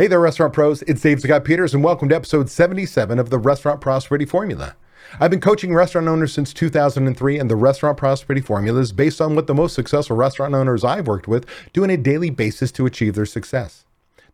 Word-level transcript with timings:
Hey 0.00 0.06
there, 0.06 0.18
restaurant 0.18 0.54
pros. 0.54 0.80
It's 0.84 1.02
Dave 1.02 1.20
Scott 1.20 1.44
Peters, 1.44 1.74
and 1.74 1.84
welcome 1.84 2.08
to 2.08 2.16
episode 2.16 2.48
77 2.48 3.18
of 3.18 3.28
the 3.28 3.36
Restaurant 3.36 3.82
Prosperity 3.82 4.24
Formula. 4.24 4.74
I've 5.20 5.30
been 5.30 5.42
coaching 5.42 5.74
restaurant 5.74 6.08
owners 6.08 6.32
since 6.32 6.54
2003, 6.54 7.38
and 7.38 7.50
the 7.50 7.54
Restaurant 7.54 7.98
Prosperity 7.98 8.40
Formula 8.40 8.80
is 8.80 8.92
based 8.92 9.20
on 9.20 9.34
what 9.34 9.46
the 9.46 9.52
most 9.52 9.74
successful 9.74 10.16
restaurant 10.16 10.54
owners 10.54 10.84
I've 10.84 11.06
worked 11.06 11.28
with 11.28 11.44
do 11.74 11.82
on 11.82 11.90
a 11.90 11.98
daily 11.98 12.30
basis 12.30 12.72
to 12.72 12.86
achieve 12.86 13.14
their 13.14 13.26
success. 13.26 13.84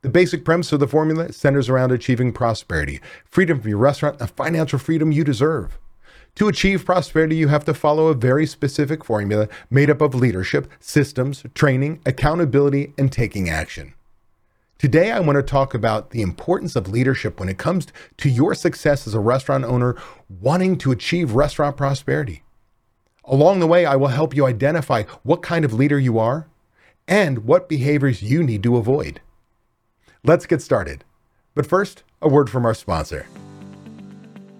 The 0.02 0.08
basic 0.08 0.44
premise 0.44 0.70
of 0.70 0.78
the 0.78 0.86
formula 0.86 1.32
centers 1.32 1.68
around 1.68 1.90
achieving 1.90 2.32
prosperity, 2.32 3.00
freedom 3.24 3.58
from 3.58 3.68
your 3.68 3.78
restaurant, 3.78 4.20
and 4.20 4.30
financial 4.30 4.78
freedom 4.78 5.10
you 5.10 5.24
deserve. 5.24 5.80
To 6.36 6.46
achieve 6.46 6.84
prosperity, 6.84 7.34
you 7.34 7.48
have 7.48 7.64
to 7.64 7.74
follow 7.74 8.06
a 8.06 8.14
very 8.14 8.46
specific 8.46 9.04
formula 9.04 9.48
made 9.68 9.90
up 9.90 10.00
of 10.00 10.14
leadership, 10.14 10.70
systems, 10.78 11.42
training, 11.54 12.02
accountability, 12.06 12.94
and 12.96 13.10
taking 13.10 13.50
action. 13.50 13.94
Today, 14.78 15.10
I 15.10 15.20
want 15.20 15.36
to 15.36 15.42
talk 15.42 15.72
about 15.72 16.10
the 16.10 16.20
importance 16.20 16.76
of 16.76 16.90
leadership 16.90 17.40
when 17.40 17.48
it 17.48 17.56
comes 17.56 17.86
to 18.18 18.28
your 18.28 18.54
success 18.54 19.06
as 19.06 19.14
a 19.14 19.20
restaurant 19.20 19.64
owner 19.64 19.96
wanting 20.28 20.76
to 20.78 20.92
achieve 20.92 21.32
restaurant 21.32 21.78
prosperity. 21.78 22.42
Along 23.24 23.58
the 23.58 23.66
way, 23.66 23.86
I 23.86 23.96
will 23.96 24.08
help 24.08 24.36
you 24.36 24.44
identify 24.44 25.04
what 25.22 25.40
kind 25.40 25.64
of 25.64 25.72
leader 25.72 25.98
you 25.98 26.18
are 26.18 26.46
and 27.08 27.46
what 27.46 27.70
behaviors 27.70 28.20
you 28.22 28.42
need 28.42 28.62
to 28.64 28.76
avoid. 28.76 29.22
Let's 30.22 30.44
get 30.44 30.60
started. 30.60 31.04
But 31.54 31.66
first, 31.66 32.02
a 32.20 32.28
word 32.28 32.50
from 32.50 32.66
our 32.66 32.74
sponsor. 32.74 33.26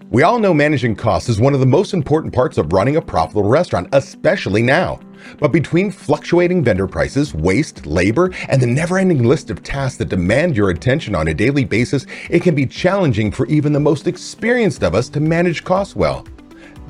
We 0.09 0.23
all 0.23 0.39
know 0.39 0.55
managing 0.55 0.97
costs 0.97 1.29
is 1.29 1.39
one 1.39 1.53
of 1.53 1.61
the 1.61 1.67
most 1.67 1.93
important 1.93 2.33
parts 2.33 2.57
of 2.57 2.73
running 2.73 2.97
a 2.97 3.03
profitable 3.03 3.51
restaurant, 3.51 3.91
especially 3.93 4.63
now. 4.63 4.99
But 5.39 5.53
between 5.53 5.91
fluctuating 5.91 6.65
vendor 6.65 6.87
prices, 6.87 7.35
waste, 7.35 7.87
labor, 7.87 8.33
and 8.49 8.61
the 8.61 8.67
never 8.67 8.99
ending 8.99 9.25
list 9.25 9.51
of 9.51 9.63
tasks 9.63 9.99
that 9.99 10.09
demand 10.09 10.57
your 10.57 10.71
attention 10.71 11.15
on 11.15 11.29
a 11.29 11.35
daily 11.35 11.65
basis, 11.65 12.07
it 12.31 12.43
can 12.43 12.55
be 12.55 12.67
challenging 12.67 13.31
for 13.31 13.47
even 13.47 13.73
the 13.73 13.81
most 13.81 14.07
experienced 14.07 14.83
of 14.83 14.95
us 14.95 15.09
to 15.11 15.21
manage 15.21 15.65
costs 15.65 15.97
well. 15.97 16.27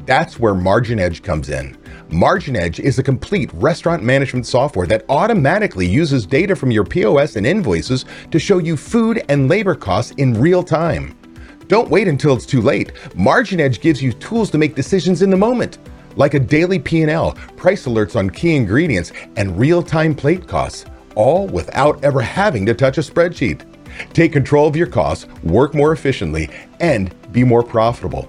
That's 0.07 0.39
where 0.39 0.55
Margin 0.55 1.01
Edge 1.01 1.23
comes 1.23 1.51
in. 1.51 1.77
Margin 2.11 2.55
Edge 2.55 2.79
is 2.79 2.99
a 3.01 3.03
complete 3.03 3.51
restaurant 3.55 4.05
management 4.05 4.47
software 4.47 4.87
that 4.87 5.05
automatically 5.09 5.87
uses 5.87 6.25
data 6.25 6.55
from 6.55 6.71
your 6.71 6.85
POS 6.85 7.35
and 7.35 7.45
invoices 7.45 8.05
to 8.31 8.39
show 8.39 8.59
you 8.59 8.77
food 8.77 9.25
and 9.29 9.49
labor 9.49 9.75
costs 9.75 10.13
in 10.13 10.41
real 10.41 10.63
time. 10.63 11.19
Don't 11.67 11.91
wait 11.91 12.07
until 12.07 12.37
it's 12.37 12.47
too 12.47 12.61
late. 12.63 12.93
Margin 13.17 13.59
Edge 13.59 13.81
gives 13.81 14.01
you 14.01 14.13
tools 14.13 14.53
to 14.53 14.59
make 14.59 14.77
decisions 14.77 15.23
in 15.23 15.31
the 15.31 15.37
moment, 15.37 15.79
like 16.17 16.35
a 16.35 16.41
daily 16.41 16.79
P&L, 16.79 17.33
price 17.57 17.87
alerts 17.87 18.17
on 18.17 18.29
key 18.29 18.57
ingredients, 18.57 19.13
and 19.37 19.59
real-time 19.59 20.15
plate 20.15 20.47
costs, 20.49 20.85
all 21.15 21.47
without 21.47 22.05
ever 22.05 22.21
having 22.21 22.67
to 22.67 22.75
touch 22.75 22.99
a 22.99 23.03
spreadsheet. 23.03 23.65
Take 24.13 24.33
control 24.33 24.67
of 24.67 24.75
your 24.77 24.89
costs, 24.89 25.27
work 25.43 25.75
more 25.75 25.93
efficiently, 25.93 26.51
and 26.81 27.15
be 27.33 27.45
more 27.45 27.63
profitable. 27.63 28.29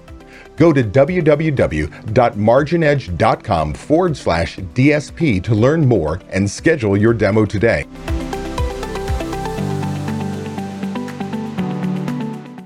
Go 0.56 0.72
to 0.72 0.82
www.marginedge.com 0.82 3.74
forward 3.74 4.16
slash 4.16 4.56
DSP 4.56 5.44
to 5.44 5.54
learn 5.54 5.86
more 5.86 6.20
and 6.30 6.50
schedule 6.50 6.96
your 6.96 7.14
demo 7.14 7.44
today. 7.44 7.86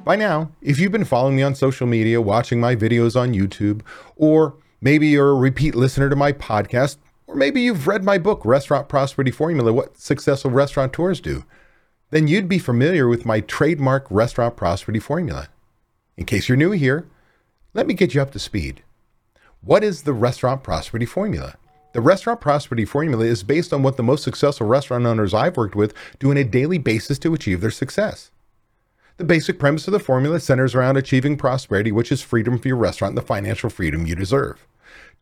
By 0.05 0.17
now, 0.17 0.51
if 0.61 0.81
you've 0.81 0.91
been 0.91 1.05
following 1.05 1.37
me 1.37 1.43
on 1.43 1.55
social 1.55 1.87
media, 1.87 2.21
watching 2.21 2.59
my 2.59 2.75
videos 2.75 3.15
on 3.15 3.35
YouTube, 3.35 3.83
or 4.17 4.57
maybe 4.83 5.07
you're 5.07 5.31
a 5.31 5.35
repeat 5.35 5.75
listener 5.75 6.11
to 6.11 6.17
my 6.17 6.33
podcast, 6.33 6.99
or 7.27 7.37
maybe 7.37 7.63
you've 7.63 7.87
read 7.87 8.05
my 8.05 8.19
book, 8.19 8.45
Restaurant 8.45 8.89
Prosperity 8.89 9.31
Formula 9.31 9.73
What 9.73 9.97
Successful 9.97 10.51
Restaurateurs 10.51 11.21
Do, 11.21 11.45
then 12.11 12.29
you'd 12.29 12.49
be 12.49 12.59
familiar 12.59 13.09
with 13.09 13.25
my 13.25 13.41
trademark 13.41 14.07
Restaurant 14.11 14.57
Prosperity 14.57 15.01
Formula. 15.01 15.49
In 16.19 16.27
case 16.27 16.49
you're 16.49 16.57
new 16.57 16.73
here, 16.73 17.07
let 17.73 17.87
me 17.87 17.95
get 17.95 18.13
you 18.13 18.21
up 18.21 18.33
to 18.33 18.39
speed. 18.39 18.83
What 19.63 19.83
is 19.83 20.03
the 20.03 20.13
Restaurant 20.13 20.63
Prosperity 20.63 21.07
Formula? 21.07 21.55
The 21.95 22.01
Restaurant 22.01 22.41
Prosperity 22.41 22.85
Formula 22.85 23.25
is 23.25 23.43
based 23.43 23.73
on 23.73 23.83
what 23.83 23.97
the 23.97 24.03
most 24.03 24.25
successful 24.25 24.67
restaurant 24.67 25.07
owners 25.07 25.33
I've 25.33 25.57
worked 25.57 25.77
with 25.77 25.95
do 26.19 26.31
on 26.31 26.37
a 26.37 26.45
daily 26.45 26.79
basis 26.79 27.19
to 27.21 27.33
achieve 27.33 27.61
their 27.61 27.71
success. 27.71 28.31
The 29.19 29.25
basic 29.25 29.59
premise 29.59 29.87
of 29.87 29.93
the 29.93 30.01
formula 30.01 30.41
centers 30.41 30.75
around 30.75 30.97
achieving 30.97 31.37
prosperity, 31.37 31.93
which 31.93 32.11
is 32.11 32.23
freedom 32.23 32.59
for 32.59 32.67
your 32.69 32.79
restaurant 32.79 33.13
and 33.13 33.19
the 33.19 33.27
financial 33.27 33.71
freedom 33.71 34.07
you 34.07 34.17
deserve. 34.17 34.67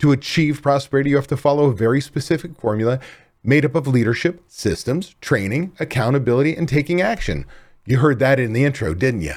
To 0.01 0.13
achieve 0.13 0.63
prosperity, 0.63 1.11
you 1.11 1.17
have 1.17 1.27
to 1.29 1.37
follow 1.37 1.67
a 1.67 1.75
very 1.75 2.01
specific 2.01 2.57
formula 2.59 3.01
made 3.45 3.65
up 3.67 3.75
of 3.75 3.87
leadership, 3.87 4.43
systems, 4.49 5.15
training, 5.21 5.73
accountability, 5.79 6.57
and 6.57 6.69
taking 6.69 7.03
action. 7.03 7.45
You 7.85 7.99
heard 7.99 8.19
that 8.19 8.41
in 8.41 8.55
the 8.55 8.65
intro, 8.65 8.95
didn't 8.95 9.23
you? 9.23 9.35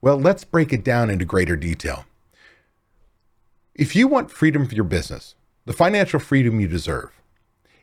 Well, 0.00 0.16
let's 0.16 0.44
break 0.44 0.72
it 0.72 0.84
down 0.84 1.10
into 1.10 1.24
greater 1.24 1.56
detail. 1.56 2.04
If 3.74 3.96
you 3.96 4.06
want 4.06 4.30
freedom 4.30 4.66
for 4.66 4.74
your 4.74 4.84
business, 4.84 5.34
the 5.64 5.72
financial 5.72 6.20
freedom 6.20 6.60
you 6.60 6.68
deserve, 6.68 7.10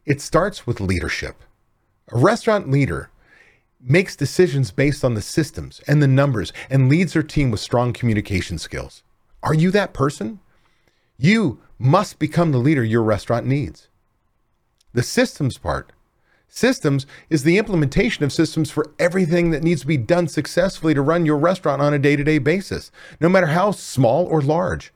it 0.05 0.21
starts 0.21 0.65
with 0.65 0.79
leadership. 0.79 1.43
A 2.11 2.17
restaurant 2.17 2.71
leader 2.71 3.09
makes 3.81 4.15
decisions 4.15 4.71
based 4.71 5.03
on 5.03 5.13
the 5.13 5.21
systems 5.21 5.81
and 5.87 6.01
the 6.01 6.07
numbers 6.07 6.53
and 6.69 6.87
leads 6.87 7.13
their 7.13 7.23
team 7.23 7.51
with 7.51 7.59
strong 7.59 7.91
communication 7.91 8.57
skills. 8.57 9.03
Are 9.41 9.53
you 9.53 9.71
that 9.71 9.93
person? 9.93 10.39
You 11.17 11.59
must 11.77 12.19
become 12.19 12.51
the 12.51 12.57
leader 12.57 12.83
your 12.83 13.03
restaurant 13.03 13.45
needs. 13.45 13.87
The 14.93 15.03
systems 15.03 15.57
part. 15.57 15.91
Systems 16.47 17.07
is 17.31 17.43
the 17.43 17.57
implementation 17.57 18.23
of 18.23 18.31
systems 18.31 18.69
for 18.69 18.93
everything 18.99 19.49
that 19.49 19.63
needs 19.63 19.81
to 19.81 19.87
be 19.87 19.97
done 19.97 20.27
successfully 20.27 20.93
to 20.93 21.01
run 21.01 21.25
your 21.25 21.37
restaurant 21.37 21.81
on 21.81 21.95
a 21.95 21.99
day 21.99 22.15
to 22.15 22.23
day 22.23 22.37
basis, 22.37 22.91
no 23.19 23.27
matter 23.27 23.47
how 23.47 23.71
small 23.71 24.25
or 24.25 24.39
large, 24.39 24.93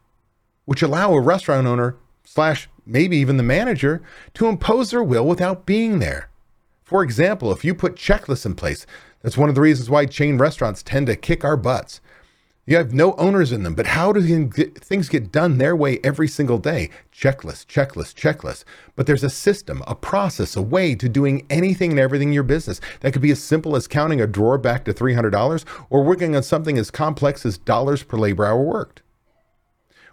which 0.66 0.84
allow 0.84 1.14
a 1.14 1.20
restaurant 1.20 1.66
owner, 1.66 1.98
slash, 2.24 2.70
maybe 2.86 3.18
even 3.18 3.38
the 3.38 3.44
manager, 3.44 4.04
to 4.36 4.48
impose 4.48 4.92
their 4.92 5.04
will 5.04 5.26
without 5.26 5.66
being 5.66 5.98
there. 5.98 6.30
For 6.84 7.02
example, 7.02 7.52
if 7.52 7.66
you 7.66 7.74
put 7.74 7.96
checklists 7.96 8.46
in 8.46 8.54
place, 8.54 8.86
that's 9.24 9.38
one 9.38 9.50
of 9.50 9.56
the 9.56 9.62
reasons 9.62 9.90
why 9.90 10.06
chain 10.06 10.38
restaurants 10.38 10.84
tend 10.84 11.08
to 11.08 11.16
kick 11.16 11.44
our 11.44 11.58
butts. 11.58 12.02
You 12.70 12.76
have 12.76 12.94
no 12.94 13.14
owners 13.14 13.54
in 13.54 13.64
them, 13.64 13.76
but 13.76 13.88
how 13.88 14.12
do 14.12 14.50
things 14.50 15.08
get 15.08 15.32
done 15.32 15.58
their 15.58 15.74
way 15.74 16.02
every 16.04 16.28
single 16.28 16.58
day? 16.58 16.90
Checklist, 17.14 17.68
checklist, 17.68 18.16
checklist. 18.16 18.66
But 18.98 19.08
there's 19.08 19.24
a 19.24 19.30
system, 19.30 19.82
a 19.88 19.96
process, 19.96 20.58
a 20.58 20.62
way 20.62 20.94
to 20.96 21.08
doing 21.08 21.46
anything 21.50 21.92
and 21.92 22.00
everything 22.00 22.28
in 22.28 22.34
your 22.34 22.44
business. 22.44 22.82
That 23.00 23.14
could 23.14 23.22
be 23.22 23.32
as 23.32 23.42
simple 23.42 23.78
as 23.78 23.88
counting 23.88 24.20
a 24.20 24.28
drawer 24.28 24.58
back 24.58 24.84
to 24.84 24.94
$300 24.94 25.64
or 25.90 26.04
working 26.04 26.36
on 26.36 26.44
something 26.44 26.78
as 26.78 26.92
complex 26.92 27.46
as 27.46 27.58
dollars 27.58 28.04
per 28.04 28.18
labor 28.18 28.46
hour 28.46 28.62
worked. 28.62 29.02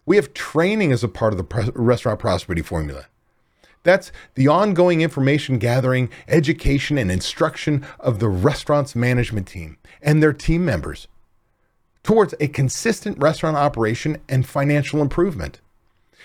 We 0.06 0.14
have 0.14 0.32
training 0.32 0.92
as 0.92 1.02
a 1.02 1.08
part 1.08 1.32
of 1.32 1.38
the 1.38 1.72
restaurant 1.74 2.20
prosperity 2.20 2.62
formula. 2.62 3.06
That's 3.82 4.12
the 4.36 4.46
ongoing 4.46 5.00
information 5.00 5.58
gathering, 5.58 6.08
education, 6.28 6.98
and 6.98 7.10
instruction 7.10 7.84
of 7.98 8.20
the 8.20 8.28
restaurant's 8.28 8.94
management 8.94 9.48
team 9.48 9.76
and 10.00 10.22
their 10.22 10.32
team 10.32 10.64
members 10.64 11.08
towards 12.04 12.34
a 12.38 12.46
consistent 12.46 13.18
restaurant 13.18 13.56
operation 13.56 14.18
and 14.28 14.46
financial 14.46 15.02
improvement. 15.02 15.60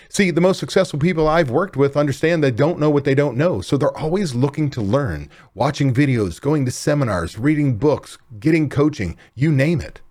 See, 0.08 0.32
the 0.32 0.42
most 0.42 0.60
successful 0.60 1.00
people 1.00 1.28
I've 1.28 1.50
worked 1.52 1.76
with 1.76 1.98
understand 1.98 2.44
they 2.44 2.52
don't 2.52 2.80
know 2.80 2.90
what 2.90 3.04
they 3.04 3.16
don't 3.16 3.38
know. 3.38 3.62
So 3.62 3.78
they're 3.78 3.98
always 3.98 4.36
looking 4.36 4.70
to 4.72 4.82
learn, 4.82 5.30
watching 5.54 5.94
videos, 5.94 6.42
going 6.42 6.66
to 6.66 6.72
seminars, 6.72 7.38
reading 7.38 7.78
books, 7.78 8.18
getting 8.40 8.70
coaching, 8.70 9.18
you 9.36 9.52
name 9.52 9.82
it. 9.82 10.02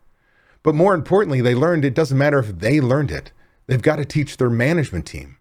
But 0.63 0.75
more 0.75 0.95
importantly, 0.95 1.41
they 1.41 1.55
learned 1.55 1.85
it 1.85 1.95
doesn't 1.95 2.19
matter 2.19 2.39
if 2.39 2.59
they 2.59 2.81
learned 2.81 3.11
it, 3.11 3.33
they've 3.67 3.83
got 3.83 3.97
to 3.97 4.05
teach 4.05 4.37
their 4.37 4.51
management 4.51 5.07
team. 5.07 5.37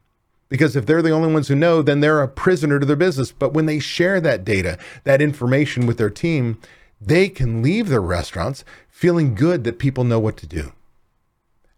Because 0.50 0.75
if 0.75 0.85
they're 0.85 1.01
the 1.01 1.12
only 1.12 1.31
ones 1.31 1.50
who 1.50 1.56
know, 1.56 1.81
then 1.81 2.00
they're 2.00 2.21
a 2.21 2.27
prisoner 2.27 2.80
to 2.80 2.85
their 2.85 2.95
business. 2.95 3.31
But 3.31 3.53
when 3.53 3.65
they 3.65 3.80
share 3.80 4.21
that 4.21 4.45
data, 4.45 4.77
that 5.03 5.21
information 5.21 5.85
with 5.85 5.97
their 5.97 6.09
team, 6.09 6.57
they 6.99 7.29
can 7.29 7.61
leave 7.61 7.89
their 7.89 8.01
restaurants 8.01 8.63
feeling 8.89 9.35
good 9.35 9.63
that 9.63 9.79
people 9.79 10.03
know 10.03 10.19
what 10.19 10.38
to 10.38 10.47
do. 10.47 10.73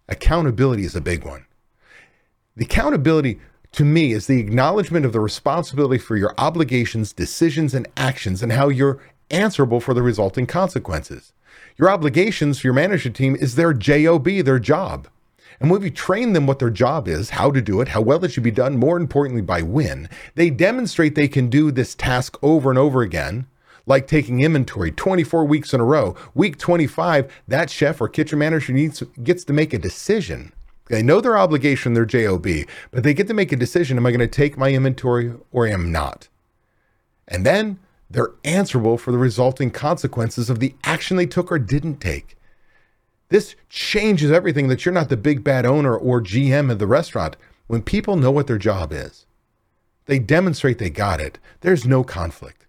Accountability 0.07 0.85
is 0.85 0.95
a 0.95 1.01
big 1.01 1.23
one. 1.23 1.45
The 2.55 2.65
accountability 2.65 3.39
to 3.73 3.85
me 3.85 4.11
is 4.13 4.27
the 4.27 4.39
acknowledgement 4.39 5.05
of 5.05 5.13
the 5.13 5.19
responsibility 5.19 5.99
for 5.99 6.17
your 6.17 6.33
obligations, 6.37 7.13
decisions, 7.13 7.73
and 7.73 7.87
actions, 7.95 8.41
and 8.41 8.51
how 8.51 8.69
you're 8.69 8.99
answerable 9.29 9.79
for 9.79 9.93
the 9.93 10.01
resulting 10.01 10.47
consequences. 10.47 11.33
Your 11.77 11.89
obligations 11.89 12.59
for 12.59 12.67
your 12.67 12.73
management 12.73 13.15
team 13.15 13.35
is 13.35 13.55
their 13.55 13.73
job, 13.73 14.25
their 14.25 14.59
job. 14.59 15.07
And 15.59 15.69
when 15.69 15.81
we 15.81 15.91
train 15.91 16.33
them 16.33 16.47
what 16.47 16.59
their 16.59 16.69
job 16.69 17.07
is, 17.07 17.31
how 17.31 17.51
to 17.51 17.61
do 17.61 17.81
it, 17.81 17.89
how 17.89 18.01
well 18.01 18.23
it 18.23 18.31
should 18.31 18.43
be 18.43 18.51
done, 18.51 18.77
more 18.77 18.97
importantly, 18.97 19.41
by 19.41 19.61
when, 19.61 20.09
they 20.35 20.49
demonstrate 20.49 21.15
they 21.15 21.27
can 21.27 21.49
do 21.49 21.69
this 21.71 21.95
task 21.95 22.37
over 22.41 22.69
and 22.69 22.79
over 22.79 23.01
again, 23.01 23.45
like 23.89 24.07
taking 24.07 24.39
inventory 24.39 24.91
24 24.91 25.43
weeks 25.43 25.73
in 25.73 25.81
a 25.81 25.83
row. 25.83 26.15
Week 26.35 26.57
25, 26.57 27.29
that 27.47 27.69
chef 27.69 27.99
or 27.99 28.07
kitchen 28.07 28.39
manager 28.39 28.71
needs, 28.71 29.01
gets 29.23 29.43
to 29.43 29.51
make 29.51 29.73
a 29.73 29.79
decision. 29.79 30.53
They 30.87 31.03
know 31.03 31.19
their 31.19 31.37
obligation, 31.37 31.93
their 31.93 32.05
JOB, 32.05 32.47
but 32.91 33.03
they 33.03 33.13
get 33.13 33.27
to 33.27 33.33
make 33.33 33.51
a 33.51 33.57
decision 33.57 33.97
am 33.97 34.05
I 34.05 34.11
going 34.11 34.19
to 34.19 34.27
take 34.27 34.57
my 34.57 34.71
inventory 34.71 35.33
or 35.51 35.67
am 35.67 35.91
not? 35.91 36.29
And 37.27 37.45
then 37.45 37.79
they're 38.09 38.33
answerable 38.43 38.97
for 38.97 39.11
the 39.11 39.17
resulting 39.17 39.71
consequences 39.71 40.49
of 40.49 40.59
the 40.59 40.75
action 40.83 41.17
they 41.17 41.27
took 41.27 41.51
or 41.51 41.59
didn't 41.59 41.97
take. 41.97 42.35
This 43.29 43.55
changes 43.69 44.31
everything 44.31 44.67
that 44.67 44.85
you're 44.85 44.93
not 44.93 45.09
the 45.09 45.17
big 45.17 45.43
bad 45.43 45.65
owner 45.65 45.95
or 45.95 46.21
GM 46.21 46.71
of 46.71 46.79
the 46.79 46.87
restaurant 46.87 47.37
when 47.67 47.83
people 47.83 48.15
know 48.15 48.31
what 48.31 48.47
their 48.47 48.57
job 48.57 48.91
is. 48.91 49.25
They 50.05 50.17
demonstrate 50.17 50.79
they 50.79 50.89
got 50.89 51.19
it. 51.19 51.37
There's 51.61 51.85
no 51.85 52.03
conflict. 52.03 52.65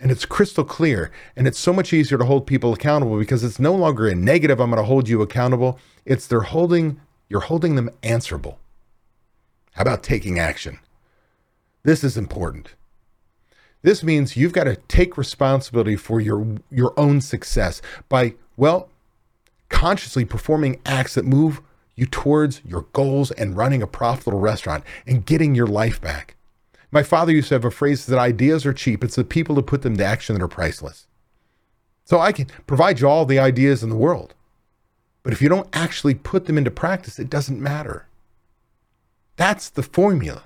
And 0.00 0.10
it's 0.10 0.24
crystal 0.24 0.64
clear. 0.64 1.10
And 1.34 1.46
it's 1.48 1.58
so 1.58 1.72
much 1.72 1.92
easier 1.92 2.18
to 2.18 2.24
hold 2.24 2.46
people 2.46 2.72
accountable 2.72 3.18
because 3.18 3.42
it's 3.42 3.58
no 3.58 3.74
longer 3.74 4.06
a 4.06 4.14
negative, 4.14 4.60
I'm 4.60 4.70
going 4.70 4.82
to 4.82 4.86
hold 4.86 5.08
you 5.08 5.22
accountable. 5.22 5.78
It's 6.04 6.26
they're 6.26 6.40
holding, 6.40 7.00
you're 7.28 7.40
holding 7.40 7.74
them 7.74 7.90
answerable. 8.02 8.58
How 9.72 9.82
about 9.82 10.02
taking 10.02 10.38
action? 10.38 10.78
This 11.82 12.04
is 12.04 12.16
important. 12.16 12.74
This 13.82 14.02
means 14.02 14.36
you've 14.36 14.52
got 14.52 14.64
to 14.64 14.76
take 14.88 15.16
responsibility 15.16 15.96
for 15.96 16.20
your 16.20 16.56
your 16.70 16.92
own 16.96 17.20
success 17.20 17.80
by 18.08 18.34
well 18.56 18.88
consciously 19.68 20.24
performing 20.24 20.80
acts 20.84 21.14
that 21.14 21.24
move 21.24 21.60
you 21.94 22.06
towards 22.06 22.60
your 22.64 22.82
goals 22.92 23.30
and 23.32 23.56
running 23.56 23.82
a 23.82 23.86
profitable 23.86 24.40
restaurant 24.40 24.84
and 25.06 25.26
getting 25.26 25.54
your 25.54 25.66
life 25.66 26.00
back. 26.00 26.36
My 26.90 27.02
father 27.02 27.32
used 27.32 27.48
to 27.48 27.54
have 27.54 27.64
a 27.64 27.70
phrase 27.70 28.06
that 28.06 28.18
ideas 28.18 28.64
are 28.64 28.72
cheap. 28.72 29.04
It's 29.04 29.16
the 29.16 29.24
people 29.24 29.54
who 29.54 29.62
put 29.62 29.82
them 29.82 29.96
to 29.96 30.04
action 30.04 30.34
that 30.34 30.42
are 30.42 30.48
priceless. 30.48 31.06
So 32.04 32.18
I 32.18 32.32
can 32.32 32.46
provide 32.66 33.00
you 33.00 33.08
all 33.08 33.26
the 33.26 33.38
ideas 33.38 33.82
in 33.82 33.90
the 33.90 33.96
world. 33.96 34.34
But 35.22 35.34
if 35.34 35.42
you 35.42 35.50
don't 35.50 35.68
actually 35.74 36.14
put 36.14 36.46
them 36.46 36.56
into 36.56 36.70
practice, 36.70 37.18
it 37.18 37.28
doesn't 37.28 37.60
matter. 37.60 38.06
That's 39.36 39.68
the 39.68 39.82
formula. 39.82 40.44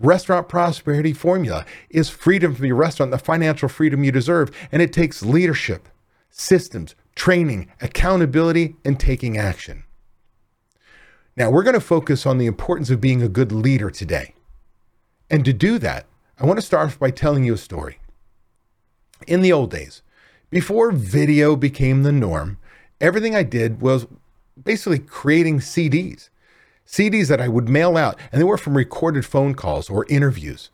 Restaurant 0.00 0.48
prosperity 0.48 1.12
formula 1.12 1.64
is 1.88 2.10
freedom 2.10 2.56
from 2.56 2.66
your 2.66 2.74
restaurant, 2.74 3.12
the 3.12 3.18
financial 3.18 3.68
freedom 3.68 4.02
you 4.02 4.10
deserve. 4.10 4.50
And 4.72 4.82
it 4.82 4.92
takes 4.92 5.22
leadership, 5.22 5.88
systems, 6.28 6.96
training, 7.14 7.70
accountability, 7.80 8.74
and 8.84 8.98
taking 8.98 9.38
action. 9.38 9.84
Now, 11.36 11.50
we're 11.50 11.62
going 11.62 11.74
to 11.74 11.80
focus 11.80 12.26
on 12.26 12.38
the 12.38 12.46
importance 12.46 12.90
of 12.90 13.00
being 13.00 13.22
a 13.22 13.28
good 13.28 13.52
leader 13.52 13.90
today. 13.90 14.34
And 15.32 15.46
to 15.46 15.54
do 15.54 15.78
that, 15.78 16.04
I 16.38 16.44
want 16.44 16.58
to 16.58 16.66
start 16.66 16.88
off 16.88 16.98
by 16.98 17.10
telling 17.10 17.42
you 17.42 17.54
a 17.54 17.58
story. 17.58 17.98
In 19.26 19.40
the 19.40 19.52
old 19.52 19.70
days, 19.70 20.02
before 20.50 20.92
video 20.92 21.56
became 21.56 22.02
the 22.02 22.12
norm, 22.12 22.58
everything 23.00 23.34
I 23.34 23.42
did 23.42 23.80
was 23.80 24.06
basically 24.62 24.98
creating 24.98 25.60
CDs. 25.60 26.28
CDs 26.86 27.28
that 27.28 27.40
I 27.40 27.48
would 27.48 27.70
mail 27.70 27.96
out, 27.96 28.18
and 28.30 28.38
they 28.38 28.44
were 28.44 28.58
from 28.58 28.76
recorded 28.76 29.24
phone 29.24 29.54
calls 29.54 29.88
or 29.88 30.04
interviews. 30.10 30.68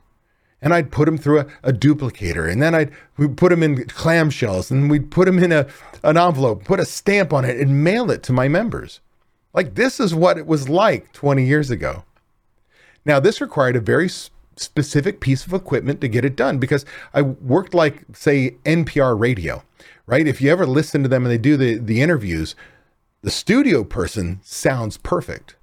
And 0.60 0.74
I'd 0.74 0.90
put 0.90 1.04
them 1.04 1.18
through 1.18 1.38
a, 1.38 1.46
a 1.62 1.72
duplicator, 1.72 2.50
and 2.50 2.60
then 2.60 2.74
I'd 2.74 2.90
we'd 3.16 3.36
put 3.36 3.50
them 3.50 3.62
in 3.62 3.84
clamshells, 3.84 4.72
and 4.72 4.90
we'd 4.90 5.12
put 5.12 5.26
them 5.26 5.38
in 5.38 5.52
a, 5.52 5.68
an 6.02 6.16
envelope, 6.16 6.64
put 6.64 6.80
a 6.80 6.84
stamp 6.84 7.32
on 7.32 7.44
it, 7.44 7.60
and 7.60 7.84
mail 7.84 8.10
it 8.10 8.24
to 8.24 8.32
my 8.32 8.48
members. 8.48 8.98
Like 9.54 9.76
this 9.76 10.00
is 10.00 10.16
what 10.16 10.36
it 10.36 10.48
was 10.48 10.68
like 10.68 11.12
20 11.12 11.44
years 11.44 11.70
ago. 11.70 12.02
Now, 13.04 13.20
this 13.20 13.40
required 13.40 13.76
a 13.76 13.80
very 13.80 14.08
specific 14.58 15.20
piece 15.20 15.46
of 15.46 15.52
equipment 15.52 16.00
to 16.00 16.08
get 16.08 16.24
it 16.24 16.36
done 16.36 16.58
because 16.58 16.84
I 17.14 17.22
worked 17.22 17.74
like, 17.74 18.04
say, 18.12 18.56
NPR 18.64 19.18
radio, 19.18 19.62
right? 20.06 20.26
If 20.26 20.40
you 20.40 20.50
ever 20.50 20.66
listen 20.66 21.02
to 21.02 21.08
them 21.08 21.24
and 21.24 21.32
they 21.32 21.38
do 21.38 21.56
the, 21.56 21.78
the 21.78 22.02
interviews, 22.02 22.54
the 23.22 23.30
studio 23.30 23.84
person 23.84 24.40
sounds 24.42 24.96
perfect. 24.96 25.56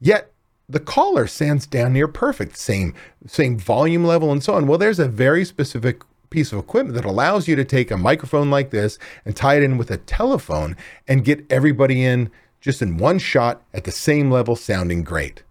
Yet 0.00 0.32
the 0.68 0.80
caller 0.80 1.26
sounds 1.26 1.66
down 1.66 1.92
near 1.92 2.08
perfect, 2.08 2.56
same, 2.56 2.94
same 3.26 3.58
volume 3.58 4.04
level 4.04 4.30
and 4.30 4.42
so 4.42 4.54
on. 4.54 4.66
Well, 4.66 4.78
there's 4.78 5.00
a 5.00 5.08
very 5.08 5.44
specific 5.44 6.02
piece 6.30 6.52
of 6.52 6.60
equipment 6.60 6.94
that 6.94 7.04
allows 7.04 7.48
you 7.48 7.56
to 7.56 7.64
take 7.64 7.90
a 7.90 7.96
microphone 7.96 8.50
like 8.50 8.70
this 8.70 8.98
and 9.24 9.34
tie 9.34 9.56
it 9.56 9.64
in 9.64 9.76
with 9.76 9.90
a 9.90 9.96
telephone 9.98 10.76
and 11.08 11.24
get 11.24 11.44
everybody 11.50 12.04
in 12.04 12.30
just 12.60 12.80
in 12.80 12.98
one 12.98 13.18
shot 13.18 13.62
at 13.74 13.84
the 13.84 13.90
same 13.90 14.30
level 14.30 14.54
sounding 14.54 15.02
great. 15.02 15.42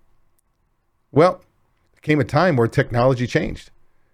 Well, 1.12 1.42
came 2.10 2.20
a 2.20 2.24
time 2.24 2.56
where 2.56 2.68
technology 2.68 3.28
changed 3.28 3.70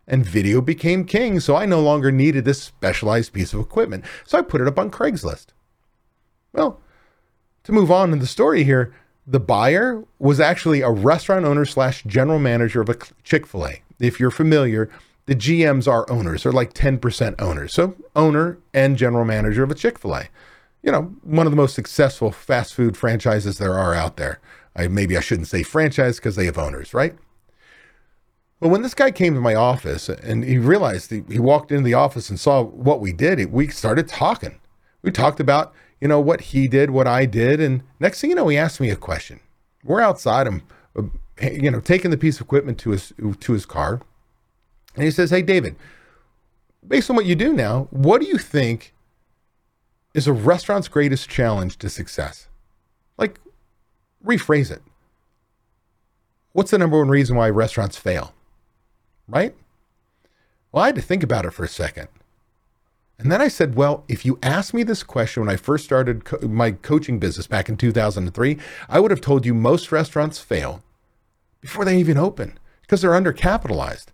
and 0.05 0.25
video 0.25 0.59
became 0.59 1.05
king. 1.05 1.39
So 1.39 1.55
I 1.55 1.65
no 1.65 1.79
longer 1.79 2.11
needed 2.11 2.43
this 2.43 2.61
specialized 2.61 3.31
piece 3.31 3.53
of 3.53 3.61
equipment. 3.61 4.03
So 4.25 4.37
I 4.37 4.41
put 4.41 4.59
it 4.59 4.67
up 4.67 4.77
on 4.77 4.91
Craigslist. 4.91 5.47
Well, 6.51 6.81
to 7.63 7.71
move 7.71 7.89
on 7.89 8.11
in 8.11 8.19
the 8.19 8.27
story 8.27 8.65
here, 8.65 8.93
the 9.25 9.39
buyer 9.39 10.03
was 10.19 10.41
actually 10.41 10.81
a 10.81 10.89
restaurant 10.91 11.45
owner 11.45 11.63
slash 11.63 12.03
general 12.03 12.37
manager 12.37 12.81
of 12.81 12.89
a 12.89 12.97
Chick 13.23 13.47
fil 13.47 13.65
A. 13.65 13.81
If 13.97 14.19
you're 14.19 14.29
familiar, 14.29 14.89
the 15.25 15.35
GMs 15.35 15.89
are 15.89 16.09
owners, 16.11 16.43
they're 16.43 16.51
like 16.51 16.73
10% 16.73 17.41
owners. 17.41 17.73
So, 17.73 17.95
owner 18.13 18.59
and 18.73 18.97
general 18.97 19.23
manager 19.23 19.63
of 19.63 19.71
a 19.71 19.75
Chick 19.75 19.97
fil 19.97 20.15
A. 20.15 20.27
You 20.83 20.91
know, 20.91 21.15
one 21.23 21.47
of 21.47 21.51
the 21.51 21.57
most 21.57 21.73
successful 21.73 22.31
fast 22.31 22.73
food 22.73 22.97
franchises 22.97 23.57
there 23.57 23.73
are 23.73 23.93
out 23.95 24.17
there. 24.17 24.39
I, 24.75 24.89
maybe 24.89 25.15
I 25.15 25.21
shouldn't 25.21 25.47
say 25.47 25.63
franchise 25.63 26.17
because 26.17 26.35
they 26.35 26.45
have 26.45 26.57
owners, 26.57 26.93
right? 26.93 27.15
Well, 28.59 28.71
when 28.71 28.83
this 28.83 28.93
guy 28.93 29.11
came 29.11 29.33
to 29.33 29.41
my 29.41 29.53
office 29.53 30.07
and 30.07 30.43
he 30.43 30.57
realized 30.57 31.11
he, 31.11 31.23
he 31.29 31.39
walked 31.39 31.71
into 31.71 31.83
the 31.83 31.93
office 31.93 32.29
and 32.29 32.39
saw 32.39 32.63
what 32.63 33.01
we 33.01 33.11
did, 33.11 33.51
we 33.51 33.67
started 33.67 34.07
talking. 34.07 34.59
We 35.01 35.11
talked 35.11 35.39
about, 35.39 35.73
you 35.99 36.07
know, 36.07 36.21
what 36.21 36.41
he 36.41 36.67
did, 36.67 36.91
what 36.91 37.05
I 37.05 37.25
did. 37.25 37.59
And 37.59 37.83
next 37.99 38.21
thing 38.21 38.29
you 38.29 38.35
know, 38.35 38.47
he 38.47 38.57
asked 38.57 38.79
me 38.79 38.89
a 38.89 38.95
question. 38.95 39.41
We're 39.83 40.01
outside. 40.01 40.47
I'm, 40.47 40.63
uh, 40.97 41.03
you 41.41 41.69
know, 41.69 41.81
taking 41.81 42.11
the 42.11 42.17
piece 42.17 42.37
of 42.37 42.45
equipment 42.45 42.77
to 42.79 42.91
his, 42.91 43.13
to 43.39 43.53
his 43.53 43.65
car. 43.65 44.01
And 44.95 45.03
he 45.03 45.11
says, 45.11 45.31
Hey, 45.31 45.41
David, 45.41 45.75
based 46.87 47.09
on 47.09 47.17
what 47.17 47.25
you 47.25 47.35
do 47.35 47.51
now, 47.51 47.87
what 47.91 48.21
do 48.21 48.27
you 48.27 48.37
think 48.37 48.93
is 50.13 50.27
a 50.27 50.33
restaurant's 50.33 50.87
greatest 50.87 51.29
challenge 51.29 51.77
to 51.79 51.89
success? 51.89 52.47
Like, 53.17 53.39
rephrase 54.25 54.71
it. 54.71 54.81
What's 56.53 56.71
the 56.71 56.77
number 56.77 56.97
one 56.97 57.09
reason 57.09 57.35
why 57.35 57.49
restaurants 57.49 57.97
fail? 57.97 58.33
Right? 59.27 59.55
Well, 60.71 60.83
I 60.83 60.87
had 60.87 60.95
to 60.95 61.01
think 61.01 61.23
about 61.23 61.45
it 61.45 61.51
for 61.51 61.63
a 61.63 61.69
second. 61.69 62.07
And 63.17 63.31
then 63.31 63.41
I 63.41 63.47
said, 63.47 63.75
well, 63.75 64.03
if 64.07 64.25
you 64.25 64.37
asked 64.43 64.73
me 64.73 64.83
this 64.83 65.03
question 65.03 65.41
when 65.41 65.53
I 65.53 65.55
first 65.55 65.85
started 65.85 66.25
co- 66.25 66.45
my 66.47 66.71
coaching 66.71 67.17
business 67.17 67.47
back 67.47 67.69
in 67.69 67.77
2003, 67.77 68.57
I 68.89 68.99
would 68.99 69.11
have 69.11 69.21
told 69.21 69.45
you 69.45 69.53
most 69.53 69.91
restaurants 69.91 70.39
fail 70.39 70.83
before 71.61 71.85
they 71.85 71.97
even 71.97 72.17
open 72.17 72.59
because 72.81 73.01
they're 73.01 73.11
undercapitalized. 73.11 74.07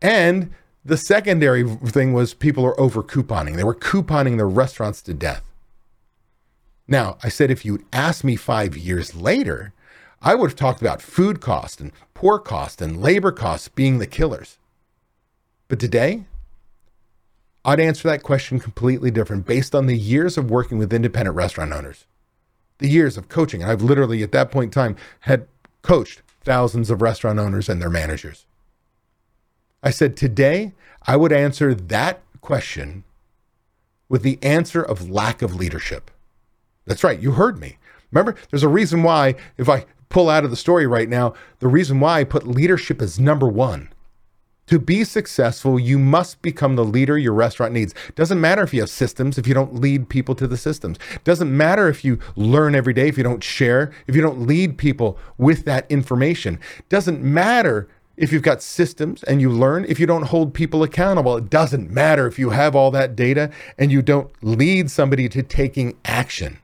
And 0.00 0.52
the 0.82 0.96
secondary 0.96 1.62
thing 1.62 2.14
was 2.14 2.32
people 2.32 2.64
are 2.64 2.78
over 2.80 3.02
couponing. 3.02 3.56
They 3.56 3.64
were 3.64 3.74
couponing 3.74 4.38
their 4.38 4.48
restaurants 4.48 5.02
to 5.02 5.14
death. 5.14 5.44
Now, 6.88 7.18
I 7.22 7.28
said 7.28 7.50
if 7.50 7.64
you'd 7.64 7.84
asked 7.92 8.24
me 8.24 8.34
five 8.34 8.76
years 8.76 9.14
later, 9.14 9.72
I 10.22 10.34
would 10.34 10.50
have 10.50 10.58
talked 10.58 10.80
about 10.80 11.00
food 11.00 11.40
cost 11.40 11.80
and 11.80 11.92
pour 12.14 12.38
cost 12.38 12.82
and 12.82 13.00
labor 13.00 13.32
costs 13.32 13.68
being 13.68 13.98
the 13.98 14.06
killers. 14.06 14.58
But 15.68 15.80
today, 15.80 16.24
I'd 17.64 17.80
answer 17.80 18.08
that 18.08 18.22
question 18.22 18.58
completely 18.58 19.10
different 19.10 19.46
based 19.46 19.74
on 19.74 19.86
the 19.86 19.96
years 19.96 20.36
of 20.36 20.50
working 20.50 20.78
with 20.78 20.92
independent 20.92 21.36
restaurant 21.36 21.72
owners, 21.72 22.06
the 22.78 22.88
years 22.88 23.16
of 23.16 23.28
coaching. 23.28 23.62
And 23.62 23.70
I've 23.70 23.82
literally, 23.82 24.22
at 24.22 24.32
that 24.32 24.50
point 24.50 24.68
in 24.68 24.70
time, 24.70 24.96
had 25.20 25.46
coached 25.82 26.22
thousands 26.42 26.90
of 26.90 27.02
restaurant 27.02 27.38
owners 27.38 27.68
and 27.68 27.80
their 27.80 27.90
managers. 27.90 28.44
I 29.82 29.90
said, 29.90 30.16
today, 30.16 30.72
I 31.06 31.16
would 31.16 31.32
answer 31.32 31.74
that 31.74 32.20
question 32.40 33.04
with 34.08 34.22
the 34.22 34.38
answer 34.42 34.82
of 34.82 35.10
lack 35.10 35.40
of 35.40 35.54
leadership. 35.54 36.10
That's 36.84 37.04
right, 37.04 37.20
you 37.20 37.32
heard 37.32 37.58
me. 37.58 37.78
Remember, 38.10 38.36
there's 38.50 38.62
a 38.62 38.68
reason 38.68 39.02
why 39.02 39.36
if 39.56 39.68
I 39.68 39.86
pull 40.10 40.28
out 40.28 40.44
of 40.44 40.50
the 40.50 40.56
story 40.56 40.86
right 40.86 41.08
now 41.08 41.32
the 41.60 41.68
reason 41.68 42.00
why 42.00 42.20
I 42.20 42.24
put 42.24 42.46
leadership 42.46 43.00
as 43.00 43.18
number 43.18 43.48
one. 43.48 43.90
To 44.66 44.78
be 44.78 45.02
successful, 45.02 45.80
you 45.80 45.98
must 45.98 46.42
become 46.42 46.76
the 46.76 46.84
leader 46.84 47.18
your 47.18 47.32
restaurant 47.32 47.72
needs. 47.72 47.92
Doesn't 48.14 48.40
matter 48.40 48.62
if 48.62 48.72
you 48.72 48.80
have 48.82 48.90
systems 48.90 49.36
if 49.36 49.48
you 49.48 49.54
don't 49.54 49.80
lead 49.80 50.08
people 50.08 50.36
to 50.36 50.46
the 50.46 50.56
systems. 50.56 50.96
Doesn't 51.24 51.56
matter 51.56 51.88
if 51.88 52.04
you 52.04 52.20
learn 52.36 52.76
every 52.76 52.92
day 52.92 53.08
if 53.08 53.16
you 53.18 53.24
don't 53.24 53.42
share, 53.42 53.90
if 54.06 54.14
you 54.14 54.22
don't 54.22 54.46
lead 54.46 54.78
people 54.78 55.18
with 55.38 55.64
that 55.64 55.90
information. 55.90 56.60
Doesn't 56.88 57.20
matter 57.20 57.88
if 58.16 58.32
you've 58.32 58.44
got 58.44 58.62
systems 58.62 59.24
and 59.24 59.40
you 59.40 59.50
learn 59.50 59.86
if 59.88 59.98
you 59.98 60.06
don't 60.06 60.26
hold 60.26 60.54
people 60.54 60.84
accountable. 60.84 61.36
It 61.36 61.50
doesn't 61.50 61.90
matter 61.90 62.28
if 62.28 62.38
you 62.38 62.50
have 62.50 62.76
all 62.76 62.92
that 62.92 63.16
data 63.16 63.50
and 63.76 63.90
you 63.90 64.02
don't 64.02 64.30
lead 64.40 64.88
somebody 64.88 65.28
to 65.30 65.42
taking 65.42 65.96
action. 66.04 66.58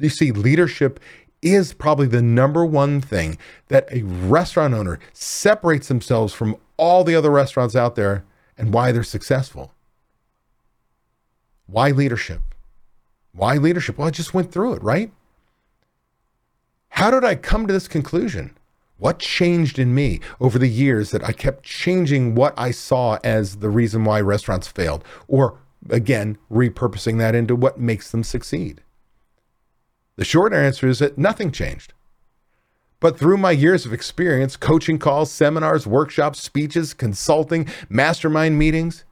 You 0.00 0.08
see, 0.08 0.32
leadership 0.32 0.98
is 1.42 1.72
probably 1.72 2.06
the 2.06 2.22
number 2.22 2.64
one 2.64 3.00
thing 3.00 3.38
that 3.68 3.88
a 3.90 4.02
restaurant 4.02 4.74
owner 4.74 4.98
separates 5.12 5.88
themselves 5.88 6.34
from 6.34 6.56
all 6.76 7.04
the 7.04 7.14
other 7.14 7.30
restaurants 7.30 7.76
out 7.76 7.94
there 7.94 8.24
and 8.58 8.74
why 8.74 8.92
they're 8.92 9.02
successful. 9.02 9.72
Why 11.66 11.90
leadership? 11.90 12.42
Why 13.32 13.56
leadership? 13.56 13.96
Well, 13.96 14.08
I 14.08 14.10
just 14.10 14.34
went 14.34 14.52
through 14.52 14.74
it, 14.74 14.82
right? 14.82 15.12
How 16.90 17.10
did 17.10 17.24
I 17.24 17.36
come 17.36 17.66
to 17.66 17.72
this 17.72 17.88
conclusion? 17.88 18.56
What 18.98 19.18
changed 19.18 19.78
in 19.78 19.94
me 19.94 20.20
over 20.40 20.58
the 20.58 20.68
years 20.68 21.10
that 21.12 21.24
I 21.24 21.32
kept 21.32 21.64
changing 21.64 22.34
what 22.34 22.52
I 22.58 22.70
saw 22.70 23.18
as 23.24 23.56
the 23.56 23.70
reason 23.70 24.04
why 24.04 24.20
restaurants 24.20 24.68
failed? 24.68 25.04
Or 25.26 25.58
again, 25.88 26.36
repurposing 26.50 27.16
that 27.18 27.34
into 27.34 27.56
what 27.56 27.80
makes 27.80 28.10
them 28.10 28.24
succeed? 28.24 28.82
The 30.20 30.26
short 30.26 30.52
answer 30.52 30.86
is 30.86 30.98
that 30.98 31.16
nothing 31.16 31.50
changed. 31.50 31.94
But 33.00 33.18
through 33.18 33.38
my 33.38 33.52
years 33.52 33.86
of 33.86 33.94
experience, 33.94 34.54
coaching 34.54 34.98
calls, 34.98 35.32
seminars, 35.32 35.86
workshops, 35.86 36.42
speeches, 36.42 36.92
consulting, 36.92 37.66
mastermind 37.88 38.58
meetings, 38.58 39.06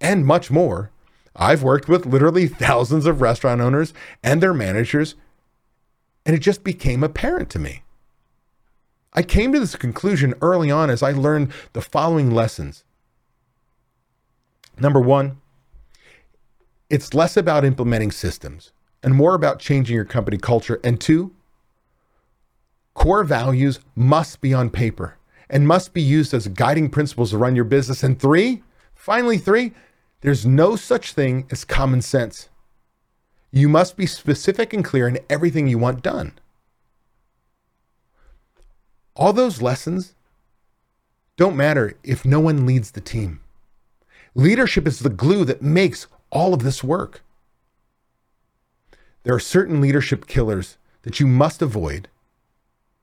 and 0.00 0.26
much 0.26 0.50
more, 0.50 0.90
I've 1.36 1.62
worked 1.62 1.88
with 1.88 2.04
literally 2.04 2.48
thousands 2.48 3.06
of 3.06 3.20
restaurant 3.20 3.60
owners 3.60 3.94
and 4.24 4.42
their 4.42 4.52
managers, 4.52 5.14
and 6.26 6.34
it 6.34 6.40
just 6.40 6.64
became 6.64 7.04
apparent 7.04 7.48
to 7.50 7.60
me. 7.60 7.84
I 9.12 9.22
came 9.22 9.52
to 9.52 9.60
this 9.60 9.76
conclusion 9.76 10.34
early 10.42 10.68
on 10.68 10.90
as 10.90 11.00
I 11.00 11.12
learned 11.12 11.52
the 11.74 11.80
following 11.80 12.32
lessons. 12.32 12.82
Number 14.80 15.00
one, 15.00 15.40
it's 16.88 17.14
less 17.14 17.36
about 17.36 17.64
implementing 17.64 18.10
systems 18.10 18.72
and 19.02 19.14
more 19.14 19.34
about 19.34 19.58
changing 19.58 19.94
your 19.94 20.04
company 20.04 20.36
culture. 20.36 20.80
And 20.84 21.00
two, 21.00 21.32
core 22.94 23.24
values 23.24 23.80
must 23.94 24.40
be 24.40 24.52
on 24.52 24.70
paper 24.70 25.16
and 25.48 25.66
must 25.66 25.92
be 25.92 26.02
used 26.02 26.32
as 26.32 26.48
guiding 26.48 26.90
principles 26.90 27.30
to 27.30 27.38
run 27.38 27.56
your 27.56 27.64
business. 27.64 28.02
And 28.02 28.18
three, 28.18 28.62
finally, 28.94 29.38
three, 29.38 29.72
there's 30.20 30.46
no 30.46 30.76
such 30.76 31.12
thing 31.12 31.46
as 31.50 31.64
common 31.64 32.02
sense. 32.02 32.48
You 33.50 33.68
must 33.68 33.96
be 33.96 34.06
specific 34.06 34.72
and 34.72 34.84
clear 34.84 35.08
in 35.08 35.18
everything 35.28 35.66
you 35.66 35.78
want 35.78 36.02
done. 36.02 36.38
All 39.16 39.32
those 39.32 39.60
lessons 39.60 40.14
don't 41.36 41.56
matter 41.56 41.94
if 42.04 42.24
no 42.24 42.38
one 42.38 42.64
leads 42.66 42.92
the 42.92 43.00
team. 43.00 43.40
Leadership 44.34 44.86
is 44.86 45.00
the 45.00 45.08
glue 45.08 45.44
that 45.44 45.62
makes 45.62 46.06
all 46.30 46.54
of 46.54 46.62
this 46.62 46.84
work. 46.84 47.22
There 49.22 49.34
are 49.34 49.40
certain 49.40 49.80
leadership 49.80 50.26
killers 50.26 50.78
that 51.02 51.20
you 51.20 51.26
must 51.26 51.62
avoid, 51.62 52.08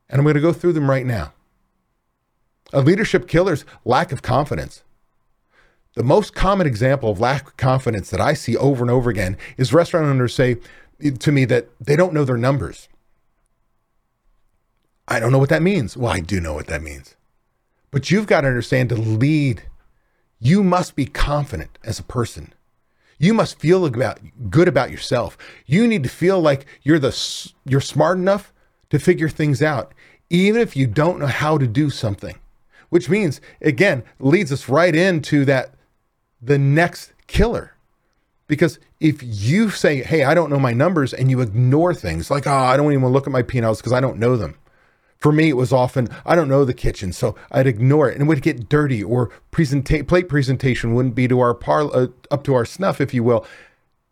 and 0.10 0.20
I'm 0.20 0.26
going 0.26 0.36
to 0.36 0.42
go 0.42 0.54
through 0.54 0.74
them 0.74 0.90
right 0.90 1.06
now. 1.06 1.34
A 2.74 2.82
leadership 2.82 3.28
killer's 3.28 3.66
lack 3.86 4.12
of 4.12 4.22
confidence. 4.22 4.84
The 5.94 6.04
most 6.04 6.36
common 6.36 6.68
example 6.68 7.10
of 7.10 7.20
lack 7.20 7.48
of 7.48 7.58
confidence 7.58 8.10
that 8.10 8.22
I 8.22 8.34
see 8.34 8.56
over 8.56 8.84
and 8.84 8.92
over 8.92 9.10
again 9.10 9.38
is 9.58 9.74
restaurant 9.74 10.06
owners 10.06 10.36
say 10.36 10.58
to 11.20 11.32
me 11.32 11.46
that 11.46 11.70
they 11.80 11.96
don't 11.96 12.14
know 12.14 12.26
their 12.26 12.38
numbers. 12.38 12.88
I 15.08 15.20
don't 15.20 15.32
know 15.32 15.40
what 15.40 15.50
that 15.50 15.62
means. 15.62 15.96
Well, 15.96 16.12
I 16.12 16.20
do 16.20 16.42
know 16.42 16.54
what 16.54 16.68
that 16.68 16.84
means. 16.84 17.16
But 17.92 18.12
you've 18.12 18.28
got 18.28 18.42
to 18.42 18.48
understand 18.48 18.90
to 18.90 18.96
lead, 18.96 19.64
you 20.40 20.64
must 20.64 20.96
be 20.96 21.06
confident 21.06 21.80
as 21.84 22.00
a 22.00 22.04
person. 22.04 22.54
You 23.18 23.34
must 23.34 23.60
feel 23.60 23.86
about 23.86 24.20
good 24.50 24.68
about 24.68 24.92
yourself. 24.92 25.38
You 25.66 25.88
need 25.88 26.04
to 26.04 26.10
feel 26.10 26.40
like 26.40 26.66
you're 26.84 27.00
the 27.00 27.52
you're 27.66 27.82
smart 27.82 28.18
enough 28.18 28.54
to 28.90 29.00
figure 29.00 29.30
things 29.30 29.62
out, 29.62 29.94
even 30.30 30.62
if 30.62 30.78
you 30.78 30.88
don't 30.88 31.20
know 31.20 31.28
how 31.28 31.58
to 31.58 31.68
do 31.68 31.90
something. 31.90 32.38
Which 32.90 33.10
means, 33.10 33.42
again, 33.62 34.04
leads 34.20 34.52
us 34.52 34.70
right 34.70 34.96
into 34.96 35.44
that 35.46 35.74
the 36.42 36.58
next 36.58 37.14
killer. 37.28 37.74
Because 38.48 38.80
if 39.02 39.20
you 39.22 39.70
say, 39.70 40.04
"Hey, 40.04 40.24
I 40.24 40.34
don't 40.34 40.50
know 40.50 40.60
my 40.60 40.72
numbers," 40.74 41.14
and 41.14 41.30
you 41.30 41.42
ignore 41.42 41.94
things 41.94 42.32
like, 42.32 42.48
"Oh, 42.48 42.52
I 42.52 42.78
don't 42.78 42.94
even 42.94 43.10
look 43.10 43.28
at 43.28 43.34
my 43.34 43.42
P&Ls 43.42 43.80
because 43.80 43.92
I 43.92 44.00
don't 44.00 44.20
know 44.20 44.38
them," 44.38 44.56
For 45.18 45.32
me, 45.32 45.50
it 45.50 45.58
was 45.58 45.74
often, 45.74 46.10
I 46.26 46.36
don't 46.36 46.48
know 46.48 46.64
the 46.64 46.74
kitchen, 46.74 47.12
so 47.12 47.36
I'd 47.52 47.68
ignore 47.68 48.10
it 48.10 48.14
and 48.14 48.24
it 48.24 48.28
would 48.28 48.42
get 48.42 48.70
dirty 48.70 49.04
or 49.04 49.32
presenta- 49.52 50.08
plate 50.08 50.30
presentation 50.30 50.94
wouldn't 50.94 51.16
be 51.16 51.28
to 51.28 51.40
our 51.40 51.54
par- 51.54 51.90
uh, 51.94 52.08
up 52.30 52.44
to 52.44 52.54
our 52.54 52.66
snuff, 52.66 53.02
if 53.02 53.14
you 53.14 53.24
will. 53.24 53.46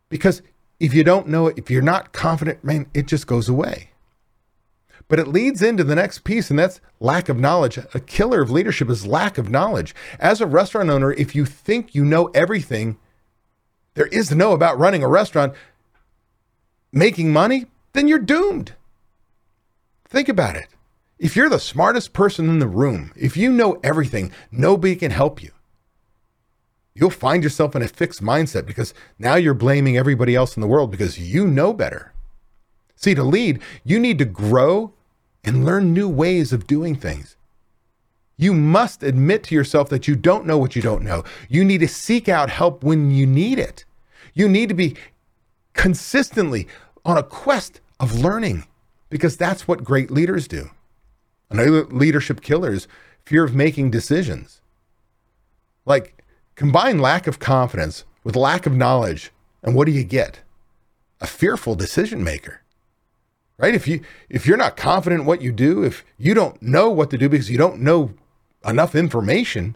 Because 0.09 0.41
if 0.79 0.93
you 0.93 1.03
don't 1.03 1.27
know 1.27 1.47
it, 1.47 1.57
if 1.57 1.69
you're 1.69 1.81
not 1.81 2.11
confident, 2.11 2.63
man, 2.63 2.87
it 2.93 3.05
just 3.05 3.27
goes 3.27 3.47
away. 3.47 3.91
But 5.07 5.19
it 5.19 5.27
leads 5.27 5.61
into 5.61 5.83
the 5.83 5.95
next 5.95 6.23
piece, 6.23 6.49
and 6.49 6.57
that's 6.57 6.81
lack 6.99 7.29
of 7.29 7.37
knowledge. 7.37 7.77
A 7.77 7.99
killer 7.99 8.41
of 8.41 8.49
leadership 8.49 8.89
is 8.89 9.05
lack 9.05 9.37
of 9.37 9.49
knowledge. 9.49 9.93
As 10.19 10.41
a 10.41 10.47
restaurant 10.47 10.89
owner, 10.89 11.13
if 11.13 11.35
you 11.35 11.45
think 11.45 11.93
you 11.93 12.03
know 12.03 12.31
everything 12.33 12.97
there 13.93 14.07
is 14.07 14.29
to 14.29 14.35
know 14.35 14.51
about 14.51 14.79
running 14.79 15.03
a 15.03 15.07
restaurant, 15.07 15.53
making 16.91 17.31
money, 17.31 17.67
then 17.93 18.07
you're 18.07 18.19
doomed. 18.19 18.73
Think 20.09 20.27
about 20.27 20.55
it. 20.55 20.67
If 21.17 21.35
you're 21.35 21.49
the 21.49 21.59
smartest 21.59 22.11
person 22.11 22.49
in 22.49 22.59
the 22.59 22.67
room, 22.67 23.13
if 23.15 23.37
you 23.37 23.49
know 23.49 23.79
everything, 23.83 24.33
nobody 24.51 24.97
can 24.97 25.11
help 25.11 25.41
you. 25.41 25.51
You'll 26.93 27.09
find 27.09 27.41
yourself 27.41 27.73
in 27.73 27.81
a 27.81 27.87
fixed 27.87 28.21
mindset 28.21 28.65
because 28.65 28.93
now 29.17 29.35
you're 29.35 29.53
blaming 29.53 29.97
everybody 29.97 30.35
else 30.35 30.57
in 30.57 30.61
the 30.61 30.67
world 30.67 30.91
because 30.91 31.17
you 31.17 31.47
know 31.47 31.71
better. 31.73 32.11
See, 32.97 33.15
to 33.15 33.23
lead, 33.23 33.61
you 33.85 33.97
need 33.97 34.17
to 34.19 34.25
grow 34.25 34.93
and 35.43 35.63
learn 35.63 35.93
new 35.93 36.09
ways 36.09 36.51
of 36.51 36.67
doing 36.67 36.95
things. 36.95 37.37
You 38.37 38.53
must 38.53 39.01
admit 39.01 39.43
to 39.45 39.55
yourself 39.55 39.87
that 39.89 40.09
you 40.09 40.17
don't 40.17 40.45
know 40.45 40.57
what 40.57 40.75
you 40.75 40.81
don't 40.81 41.03
know. 41.03 41.23
You 41.47 41.63
need 41.63 41.79
to 41.79 41.87
seek 41.87 42.27
out 42.27 42.49
help 42.49 42.83
when 42.83 43.11
you 43.11 43.25
need 43.25 43.57
it. 43.57 43.85
You 44.33 44.49
need 44.49 44.67
to 44.67 44.75
be 44.75 44.97
consistently 45.73 46.67
on 47.05 47.17
a 47.17 47.23
quest 47.23 47.79
of 48.01 48.19
learning 48.19 48.65
because 49.09 49.37
that's 49.37 49.65
what 49.65 49.85
great 49.85 50.11
leaders 50.11 50.47
do. 50.47 50.69
Another 51.49 51.85
leadership 51.85 52.41
killer 52.41 52.71
is 52.71 52.87
fear 53.23 53.43
of 53.43 53.55
making 53.55 53.91
decisions. 53.91 54.61
Like 55.85 56.23
combine 56.55 56.99
lack 56.99 57.27
of 57.27 57.39
confidence 57.39 58.05
with 58.23 58.35
lack 58.35 58.65
of 58.65 58.73
knowledge, 58.73 59.31
and 59.63 59.75
what 59.75 59.85
do 59.85 59.91
you 59.91 60.03
get? 60.03 60.41
A 61.21 61.27
fearful 61.27 61.75
decision 61.75 62.23
maker. 62.23 62.61
Right? 63.57 63.73
If 63.73 63.87
you 63.87 64.01
if 64.29 64.45
you're 64.45 64.57
not 64.57 64.75
confident 64.75 65.21
in 65.21 65.27
what 65.27 65.41
you 65.41 65.51
do, 65.51 65.83
if 65.83 66.03
you 66.17 66.33
don't 66.33 66.61
know 66.61 66.89
what 66.89 67.09
to 67.11 67.17
do 67.17 67.29
because 67.29 67.49
you 67.49 67.57
don't 67.57 67.79
know 67.79 68.13
enough 68.65 68.95
information 68.95 69.75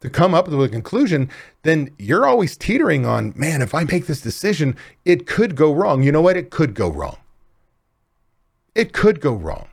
to 0.00 0.10
come 0.10 0.34
up 0.34 0.48
with 0.48 0.62
a 0.62 0.68
conclusion, 0.68 1.30
then 1.62 1.90
you're 1.98 2.26
always 2.26 2.56
teetering 2.56 3.06
on, 3.06 3.32
man, 3.34 3.62
if 3.62 3.74
I 3.74 3.84
make 3.84 4.06
this 4.06 4.20
decision, 4.20 4.76
it 5.04 5.26
could 5.26 5.56
go 5.56 5.72
wrong. 5.72 6.02
You 6.02 6.12
know 6.12 6.20
what? 6.20 6.36
It 6.36 6.50
could 6.50 6.74
go 6.74 6.90
wrong. 6.90 7.16
It 8.74 8.92
could 8.92 9.20
go 9.20 9.32
wrong. 9.32 9.68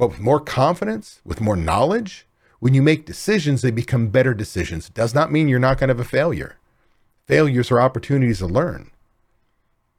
But 0.00 0.12
with 0.12 0.20
more 0.20 0.40
confidence, 0.40 1.20
with 1.26 1.42
more 1.42 1.56
knowledge, 1.56 2.26
when 2.58 2.72
you 2.72 2.80
make 2.80 3.04
decisions, 3.04 3.60
they 3.60 3.70
become 3.70 4.08
better 4.08 4.32
decisions. 4.32 4.88
It 4.88 4.94
does 4.94 5.14
not 5.14 5.30
mean 5.30 5.46
you're 5.46 5.58
not 5.58 5.76
going 5.76 5.88
to 5.88 5.94
have 5.94 6.00
a 6.00 6.08
failure. 6.08 6.56
Failures 7.26 7.70
are 7.70 7.82
opportunities 7.82 8.38
to 8.38 8.46
learn. 8.46 8.92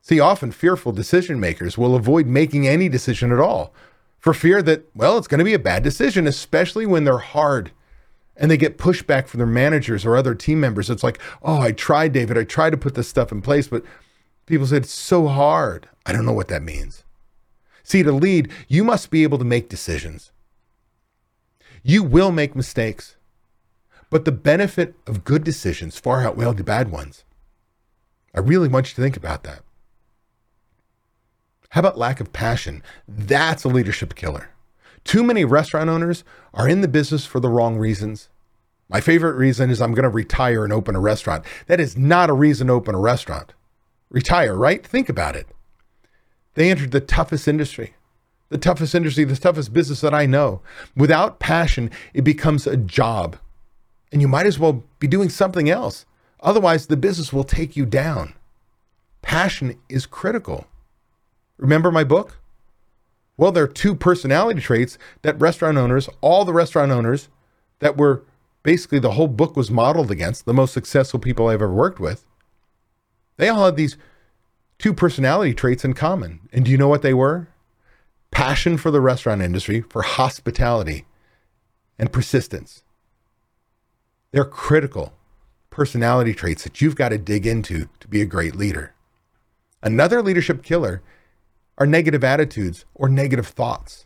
See, 0.02 0.20
often 0.20 0.52
fearful 0.54 0.92
decision 0.92 1.40
makers 1.40 1.78
will 1.78 1.94
avoid 1.94 2.26
making 2.26 2.68
any 2.68 2.90
decision 2.90 3.32
at 3.32 3.40
all 3.40 3.76
for 4.18 4.34
fear 4.34 4.64
that, 4.64 4.90
well, 4.96 5.20
it's 5.20 5.28
going 5.28 5.38
to 5.38 5.46
be 5.46 5.54
a 5.54 5.60
bad 5.60 5.84
decision, 5.84 6.26
especially 6.26 6.88
when 6.88 7.04
they're 7.04 7.20
hard 7.20 7.72
and 8.36 8.50
they 8.50 8.58
get 8.58 8.80
pushback 8.80 9.28
from 9.28 9.38
their 9.38 9.46
managers 9.46 10.04
or 10.04 10.18
other 10.18 10.34
team 10.34 10.60
members. 10.60 10.90
It's 10.90 11.04
like, 11.04 11.20
oh, 11.44 11.62
I 11.62 11.74
tried, 11.74 12.14
David. 12.14 12.40
I 12.40 12.44
tried 12.44 12.72
to 12.72 12.78
put 12.78 12.96
this 12.96 13.08
stuff 13.08 13.32
in 13.32 13.44
place, 13.44 13.68
but 13.68 13.84
people 14.48 14.66
said 14.66 14.82
it's 14.82 14.92
so 14.92 15.28
hard. 15.28 15.90
I 16.08 16.12
don't 16.12 16.26
know 16.26 16.34
what 16.34 16.48
that 16.48 16.64
means. 16.64 17.04
See, 17.84 18.04
to 18.04 18.12
lead, 18.12 18.52
you 18.68 18.84
must 18.84 19.10
be 19.10 19.24
able 19.24 19.38
to 19.38 19.46
make 19.46 19.70
decisions. 19.70 20.32
You 21.84 22.04
will 22.04 22.32
make 22.32 22.56
mistakes, 22.56 23.16
but 24.10 24.26
the 24.26 24.32
benefit 24.32 24.96
of 25.08 25.24
good 25.24 25.44
decisions 25.44 25.98
far 25.98 26.22
outweigh 26.22 26.54
the 26.54 26.64
bad 26.64 26.92
ones. 26.92 27.24
I 28.36 28.40
really 28.40 28.68
want 28.68 28.90
you 28.90 28.96
to 28.96 29.02
think 29.02 29.18
about 29.18 29.44
that. 29.44 29.62
How 31.70 31.80
about 31.80 31.98
lack 31.98 32.20
of 32.20 32.34
passion? 32.34 32.84
That's 33.08 33.64
a 33.64 33.70
leadership 33.70 34.16
killer. 34.16 34.50
Too 35.04 35.24
many 35.24 35.46
restaurant 35.46 35.90
owners 35.90 36.24
are 36.54 36.68
in 36.68 36.82
the 36.82 36.88
business 36.88 37.26
for 37.26 37.40
the 37.40 37.50
wrong 37.50 37.78
reasons. 37.78 38.30
My 38.90 39.00
favorite 39.00 39.36
reason 39.36 39.70
is 39.70 39.82
I'm 39.82 39.94
going 39.94 40.04
to 40.04 40.10
retire 40.10 40.66
and 40.66 40.74
open 40.74 40.96
a 40.96 41.00
restaurant. 41.00 41.46
That 41.68 41.80
is 41.80 41.98
not 41.98 42.30
a 42.30 42.34
reason 42.34 42.68
to 42.68 42.74
open 42.74 42.94
a 42.94 43.00
restaurant. 43.00 43.54
Retire, 44.10 44.56
right? 44.56 44.86
Think 44.86 45.08
about 45.08 45.38
it. 45.38 45.48
They 46.54 46.70
entered 46.70 46.92
the 46.92 47.00
toughest 47.00 47.48
industry, 47.48 47.96
the 48.50 48.58
toughest 48.58 48.94
industry, 48.94 49.24
the 49.24 49.36
toughest 49.36 49.74
business 49.74 50.02
that 50.02 50.14
I 50.14 50.26
know. 50.26 50.62
Without 50.96 51.40
passion, 51.40 51.90
it 52.14 52.24
becomes 52.24 52.68
a 52.68 52.78
job. 52.78 53.38
And 54.12 54.22
you 54.22 54.28
might 54.28 54.46
as 54.46 54.60
well 54.60 54.84
be 55.00 55.08
doing 55.08 55.30
something 55.30 55.70
else. 55.70 56.06
Otherwise, 56.42 56.88
the 56.88 56.98
business 56.98 57.32
will 57.32 57.44
take 57.44 57.76
you 57.78 57.86
down. 57.86 58.34
Passion 59.22 59.80
is 59.88 60.06
critical. 60.06 60.66
Remember 61.58 61.92
my 61.92 62.04
book? 62.04 62.38
Well, 63.38 63.52
there 63.52 63.64
are 63.64 63.68
two 63.68 63.96
personality 63.96 64.60
traits 64.60 64.98
that 65.22 65.40
restaurant 65.40 65.78
owners, 65.78 66.10
all 66.20 66.44
the 66.44 66.54
restaurant 66.54 66.92
owners 66.92 67.30
that 67.80 67.98
were 67.98 68.24
basically 68.64 69.00
the 69.00 69.12
whole 69.12 69.28
book 69.28 69.56
was 69.56 69.72
modeled 69.72 70.12
against, 70.12 70.46
the 70.46 70.54
most 70.54 70.74
successful 70.74 71.20
people 71.20 71.48
I've 71.48 71.62
ever 71.62 71.74
worked 71.74 72.00
with. 72.00 72.26
They 73.38 73.50
all 73.50 73.66
had 73.66 73.76
these 73.76 73.98
two 74.82 74.94
personality 74.94 75.54
traits 75.54 75.86
in 75.86 75.94
common. 75.94 76.42
And 76.52 76.66
do 76.66 76.72
you 76.72 76.78
know 76.78 76.88
what 76.88 77.02
they 77.02 77.14
were? 77.14 77.48
passion 78.32 78.78
for 78.78 78.90
the 78.90 79.02
restaurant 79.02 79.42
industry, 79.42 79.82
for 79.82 80.02
hospitality, 80.02 81.06
and 82.00 82.12
persistence. 82.12 82.84
They're 84.32 84.46
critical 84.46 85.14
personality 85.70 86.34
traits 86.34 86.64
that 86.64 86.82
you've 86.82 86.96
got 86.96 87.10
to 87.10 87.18
dig 87.18 87.46
into 87.46 87.88
to 88.00 88.08
be 88.08 88.22
a 88.22 88.26
great 88.26 88.56
leader. 88.56 88.94
Another 89.84 90.22
leadership 90.22 90.64
killer 90.64 91.02
are 91.78 91.86
negative 91.86 92.24
attitudes 92.24 92.86
or 92.96 93.10
negative 93.10 93.48
thoughts. 93.48 94.06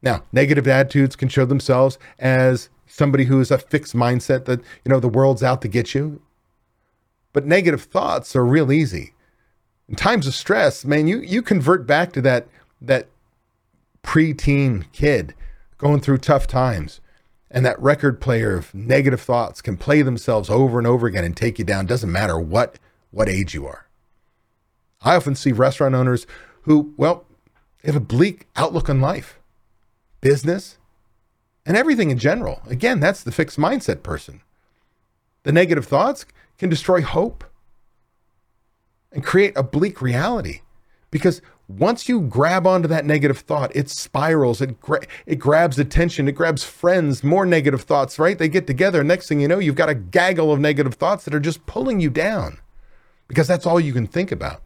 Now, 0.00 0.24
negative 0.32 0.66
attitudes 0.66 1.14
can 1.14 1.28
show 1.28 1.44
themselves 1.44 1.98
as 2.18 2.68
somebody 2.86 3.24
who 3.24 3.40
is 3.40 3.50
a 3.50 3.58
fixed 3.58 3.94
mindset 3.94 4.44
that, 4.46 4.60
you 4.84 4.90
know, 4.90 4.98
the 4.98 5.08
world's 5.08 5.42
out 5.42 5.62
to 5.62 5.68
get 5.68 5.94
you. 5.94 6.20
But 7.32 7.46
negative 7.46 7.82
thoughts 7.82 8.36
are 8.36 8.44
real 8.44 8.70
easy. 8.70 9.14
In 9.88 9.96
times 9.96 10.26
of 10.26 10.34
stress, 10.34 10.84
man, 10.84 11.06
you 11.06 11.18
you 11.20 11.42
convert 11.42 11.86
back 11.86 12.12
to 12.12 12.20
that 12.22 12.46
that 12.80 13.08
preteen 14.02 14.90
kid 14.92 15.34
going 15.78 16.00
through 16.00 16.18
tough 16.18 16.46
times. 16.46 17.00
And 17.50 17.66
that 17.66 17.78
record 17.80 18.18
player 18.20 18.56
of 18.56 18.74
negative 18.74 19.20
thoughts 19.20 19.60
can 19.60 19.76
play 19.76 20.00
themselves 20.00 20.48
over 20.48 20.78
and 20.78 20.86
over 20.86 21.06
again 21.06 21.24
and 21.24 21.36
take 21.36 21.58
you 21.58 21.66
down. 21.66 21.84
Doesn't 21.84 22.10
matter 22.10 22.38
what 22.38 22.78
what 23.10 23.28
age 23.28 23.52
you 23.52 23.66
are. 23.66 23.86
I 25.02 25.16
often 25.16 25.34
see 25.34 25.52
restaurant 25.52 25.94
owners 25.94 26.26
who, 26.62 26.94
well, 26.96 27.26
have 27.84 27.96
a 27.96 28.00
bleak 28.00 28.46
outlook 28.56 28.88
on 28.88 29.00
life, 29.00 29.38
business, 30.20 30.78
and 31.66 31.76
everything 31.76 32.10
in 32.10 32.18
general. 32.18 32.62
Again, 32.68 33.00
that's 33.00 33.22
the 33.22 33.32
fixed 33.32 33.58
mindset 33.58 34.02
person. 34.02 34.40
The 35.42 35.52
negative 35.52 35.86
thoughts 35.86 36.24
can 36.62 36.70
destroy 36.70 37.02
hope 37.02 37.42
and 39.10 39.24
create 39.24 39.52
a 39.56 39.64
bleak 39.64 40.00
reality 40.00 40.60
because 41.10 41.42
once 41.66 42.08
you 42.08 42.20
grab 42.20 42.68
onto 42.68 42.86
that 42.86 43.04
negative 43.04 43.40
thought, 43.40 43.74
it 43.74 43.90
spirals, 43.90 44.60
it 44.60 44.80
gra- 44.80 45.04
it 45.26 45.40
grabs 45.40 45.80
attention, 45.80 46.28
it 46.28 46.36
grabs 46.36 46.62
friends, 46.62 47.24
more 47.24 47.44
negative 47.44 47.82
thoughts, 47.82 48.16
right? 48.16 48.38
They 48.38 48.48
get 48.48 48.68
together. 48.68 49.02
Next 49.02 49.26
thing 49.26 49.40
you 49.40 49.48
know, 49.48 49.58
you've 49.58 49.74
got 49.74 49.88
a 49.88 49.94
gaggle 49.96 50.52
of 50.52 50.60
negative 50.60 50.94
thoughts 50.94 51.24
that 51.24 51.34
are 51.34 51.40
just 51.40 51.66
pulling 51.66 51.98
you 51.98 52.10
down 52.10 52.60
because 53.26 53.48
that's 53.48 53.66
all 53.66 53.80
you 53.80 53.92
can 53.92 54.06
think 54.06 54.30
about. 54.30 54.62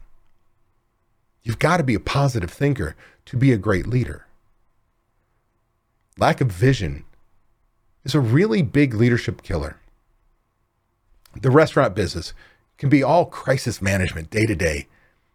You've 1.44 1.58
got 1.58 1.78
to 1.78 1.82
be 1.82 1.94
a 1.94 2.00
positive 2.00 2.50
thinker 2.50 2.94
to 3.24 3.38
be 3.38 3.52
a 3.52 3.56
great 3.56 3.86
leader. 3.86 4.26
Lack 6.18 6.42
of 6.42 6.52
vision 6.52 7.06
is 8.04 8.14
a 8.14 8.20
really 8.20 8.60
big 8.60 8.92
leadership 8.92 9.42
killer. 9.42 9.78
The 11.40 11.50
restaurant 11.50 11.94
business 11.94 12.32
can 12.78 12.88
be 12.88 13.02
all 13.02 13.26
crisis 13.26 13.80
management 13.80 14.30
day 14.30 14.46
to 14.46 14.54
day. 14.54 14.88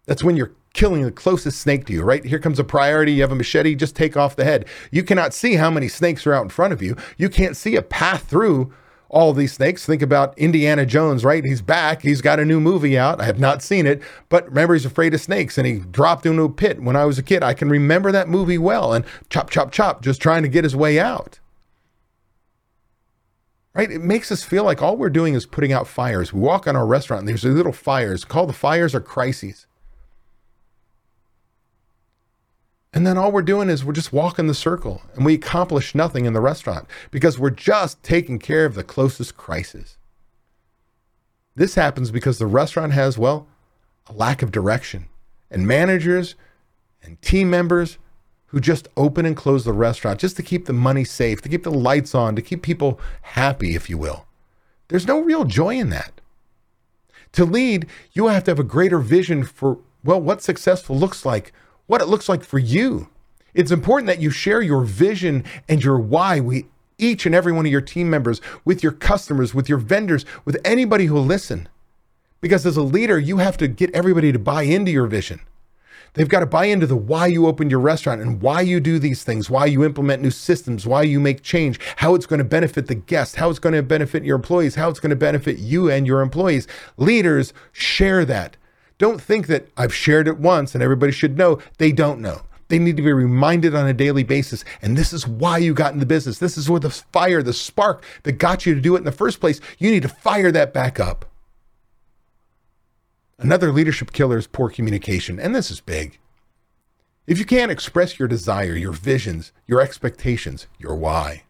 That's 0.06 0.24
when 0.24 0.36
you're 0.36 0.52
killing 0.74 1.04
the 1.04 1.12
closest 1.12 1.60
snake 1.60 1.86
to 1.86 1.94
you, 1.94 2.04
right? 2.04 2.24
Here 2.24 2.40
comes 2.40 2.60
a 2.60 2.64
priority. 2.64 3.14
You 3.14 3.22
have 3.22 3.32
a 3.32 3.36
machete, 3.36 3.76
just 3.76 3.96
take 3.96 4.16
off 4.16 4.36
the 4.36 4.44
head. 4.44 4.66
You 4.90 5.04
cannot 5.04 5.34
see 5.34 5.56
how 5.56 5.70
many 5.70 5.88
snakes 5.88 6.26
are 6.26 6.34
out 6.34 6.44
in 6.44 6.50
front 6.50 6.74
of 6.74 6.82
you. 6.82 6.96
You 7.18 7.30
can't 7.30 7.58
see 7.58 7.76
a 7.76 7.82
path 7.82 8.24
through 8.24 8.74
all 9.10 9.34
these 9.34 9.52
snakes. 9.52 9.86
Think 9.86 10.02
about 10.02 10.38
Indiana 10.38 10.86
Jones, 10.86 11.26
right? 11.26 11.44
He's 11.44 11.62
back. 11.62 12.02
He's 12.02 12.22
got 12.22 12.40
a 12.40 12.46
new 12.46 12.62
movie 12.62 12.98
out. 12.98 13.20
I 13.20 13.26
have 13.26 13.40
not 13.40 13.62
seen 13.62 13.86
it, 13.86 14.02
but 14.30 14.48
remember, 14.48 14.74
he's 14.74 14.86
afraid 14.86 15.14
of 15.14 15.20
snakes 15.20 15.58
and 15.58 15.68
he 15.68 15.80
dropped 15.80 16.26
into 16.26 16.44
a 16.44 16.50
pit 16.50 16.82
when 16.82 16.96
I 16.96 17.04
was 17.04 17.20
a 17.20 17.24
kid. 17.24 17.44
I 17.44 17.54
can 17.54 17.68
remember 17.68 18.14
that 18.14 18.30
movie 18.30 18.58
well 18.58 18.94
and 18.94 19.04
chop, 19.30 19.50
chop, 19.50 19.72
chop, 19.72 20.02
just 20.02 20.22
trying 20.22 20.44
to 20.44 20.50
get 20.50 20.64
his 20.64 20.78
way 20.78 20.98
out. 20.98 21.41
Right? 23.74 23.90
It 23.90 24.02
makes 24.02 24.32
us 24.32 24.44
feel 24.44 24.66
like 24.66 24.82
all 24.82 24.98
we're 24.98 25.10
doing 25.10 25.34
is 25.34 25.46
putting 25.46 25.72
out 25.72 25.88
fires. 25.88 26.34
We 26.34 26.42
walk 26.42 26.68
on 26.68 26.76
our 26.76 26.86
restaurant 26.86 27.22
and 27.22 27.30
there's 27.30 27.46
little 27.46 27.72
fires. 27.72 28.26
Call 28.26 28.46
the 28.46 28.54
fires 28.54 28.94
or 28.94 29.00
crises. 29.00 29.66
And 32.94 33.08
then 33.08 33.18
all 33.18 33.32
we're 33.32 33.42
doing 33.42 33.70
is 33.70 33.86
we're 33.86 33.94
just 33.94 34.12
walking 34.12 34.48
the 34.48 34.54
circle 34.54 35.02
and 35.16 35.26
we 35.26 35.34
accomplish 35.34 35.96
nothing 35.96 36.26
in 36.26 36.34
the 36.34 36.42
restaurant 36.42 36.88
because 37.10 37.40
we're 37.40 37.50
just 37.50 38.04
taking 38.04 38.38
care 38.38 38.66
of 38.66 38.76
the 38.76 38.84
closest 38.84 39.38
crisis. 39.38 39.98
This 41.56 41.76
happens 41.76 42.12
because 42.12 42.38
the 42.38 42.48
restaurant 42.48 42.92
has, 42.92 43.18
well, 43.18 43.48
a 44.08 44.14
lack 44.14 44.42
of 44.42 44.52
direction. 44.52 45.08
And 45.50 45.66
managers 45.66 46.36
and 47.02 47.22
team 47.22 47.50
members 47.50 47.98
who 48.52 48.60
just 48.60 48.88
open 48.96 49.26
and 49.26 49.36
close 49.36 49.66
the 49.66 49.74
restaurant 49.74 50.20
just 50.20 50.38
to 50.38 50.44
keep 50.44 50.66
the 50.66 50.74
money 50.74 51.04
safe, 51.04 51.42
to 51.42 51.50
keep 51.50 51.64
the 51.64 51.72
lights 51.72 52.16
on, 52.16 52.36
to 52.36 52.42
keep 52.42 52.62
people 52.62 53.00
happy, 53.22 53.76
if 53.76 53.90
you 53.90 53.98
will. 53.98 54.26
There's 54.88 55.08
no 55.08 55.20
real 55.20 55.44
joy 55.44 55.76
in 55.76 55.90
that. 55.90 56.22
To 57.34 57.46
lead, 57.46 57.88
you 58.14 58.28
have 58.28 58.44
to 58.46 58.52
have 58.52 58.60
a 58.60 58.64
greater 58.64 59.00
vision 59.00 59.44
for, 59.44 59.80
well, 60.04 60.22
what 60.22 60.42
successful 60.42 60.98
looks 60.98 61.26
like 61.26 61.54
what 61.92 62.02
it 62.02 62.08
looks 62.08 62.30
like 62.30 62.42
for 62.42 62.58
you. 62.58 63.10
It's 63.54 63.70
important 63.70 64.08
that 64.08 64.22
you 64.22 64.30
share 64.30 64.62
your 64.62 64.86
vision 64.86 65.44
and 65.68 65.84
your 65.84 66.00
why 66.00 66.40
with 66.40 66.64
each 66.98 67.26
and 67.26 67.36
every 67.36 67.52
one 67.52 67.66
of 67.66 67.72
your 67.72 67.82
team 67.82 68.10
members, 68.10 68.40
with 68.64 68.82
your 68.82 68.94
customers, 68.94 69.54
with 69.54 69.68
your 69.68 69.78
vendors, 69.78 70.24
with 70.46 70.58
anybody 70.64 71.08
who 71.08 71.16
will 71.16 71.26
listen. 71.26 71.68
Because 72.40 72.66
as 72.66 72.78
a 72.78 72.82
leader, 72.82 73.20
you 73.20 73.40
have 73.40 73.58
to 73.58 73.68
get 73.68 73.94
everybody 73.94 74.32
to 74.32 74.40
buy 74.40 74.64
into 74.64 74.90
your 74.90 75.06
vision. 75.06 75.42
They've 76.14 76.28
got 76.28 76.42
to 76.42 76.46
buy 76.46 76.66
into 76.66 76.88
the 76.88 76.98
why 76.98 77.28
you 77.28 77.48
opened 77.48 77.72
your 77.72 77.80
restaurant 77.80 78.22
and 78.22 78.42
why 78.42 78.62
you 78.62 78.82
do 78.82 79.00
these 79.00 79.24
things, 79.24 79.50
why 79.50 79.66
you 79.66 79.86
implement 79.86 80.22
new 80.22 80.32
systems, 80.32 80.86
why 80.86 81.04
you 81.04 81.22
make 81.22 81.42
change, 81.42 81.80
how 81.98 82.16
it's 82.16 82.26
going 82.26 82.40
to 82.40 82.44
benefit 82.46 82.88
the 82.88 82.96
guest, 82.96 83.38
how 83.38 83.50
it's 83.50 83.60
going 83.60 83.76
to 83.76 83.82
benefit 83.82 84.26
your 84.26 84.36
employees, 84.36 84.76
how 84.76 84.90
it's 84.90 85.00
going 85.00 85.12
to 85.12 85.16
benefit 85.16 85.60
you 85.60 85.90
and 85.90 86.06
your 86.06 86.22
employees. 86.22 86.68
Leaders 86.98 87.54
share 87.72 88.26
that. 88.26 88.58
Don't 88.98 89.22
think 89.22 89.48
that 89.48 89.70
I've 89.78 89.96
shared 89.96 90.28
it 90.28 90.38
once 90.38 90.76
and 90.76 90.84
everybody 90.84 91.14
should 91.14 91.38
know. 91.38 91.60
They 91.78 91.94
don't 91.94 92.20
know. 92.20 92.42
They 92.68 92.78
need 92.78 92.98
to 92.98 93.04
be 93.04 93.12
reminded 93.12 93.74
on 93.74 93.88
a 93.88 93.94
daily 93.94 94.24
basis. 94.24 94.66
And 94.82 94.98
this 94.98 95.14
is 95.14 95.28
why 95.28 95.60
you 95.60 95.74
got 95.74 95.94
in 95.94 96.00
the 96.00 96.06
business. 96.06 96.40
This 96.40 96.58
is 96.58 96.70
where 96.70 96.80
the 96.80 96.90
fire, 96.90 97.42
the 97.42 97.54
spark 97.54 98.04
that 98.24 98.34
got 98.34 98.66
you 98.66 98.76
to 98.76 98.82
do 98.82 98.96
it 98.96 99.00
in 99.00 99.06
the 99.06 99.12
first 99.12 99.40
place. 99.40 99.62
You 99.78 99.92
need 99.92 100.04
to 100.04 100.10
fire 100.10 100.52
that 100.52 100.74
back 100.74 101.00
up. 101.00 101.26
Another 103.42 103.72
leadership 103.72 104.12
killer 104.12 104.38
is 104.38 104.46
poor 104.46 104.70
communication. 104.70 105.40
And 105.40 105.56
this 105.56 105.72
is 105.72 105.82
big. 105.82 106.20
If 107.26 107.40
you 107.40 107.46
can't 107.46 107.72
express 107.72 108.20
your 108.20 108.28
desire, 108.28 108.76
your 108.76 108.92
visions, 108.92 109.52
your 109.66 109.82
expectations, 109.82 110.68
your 110.78 110.96
why, 110.96 111.44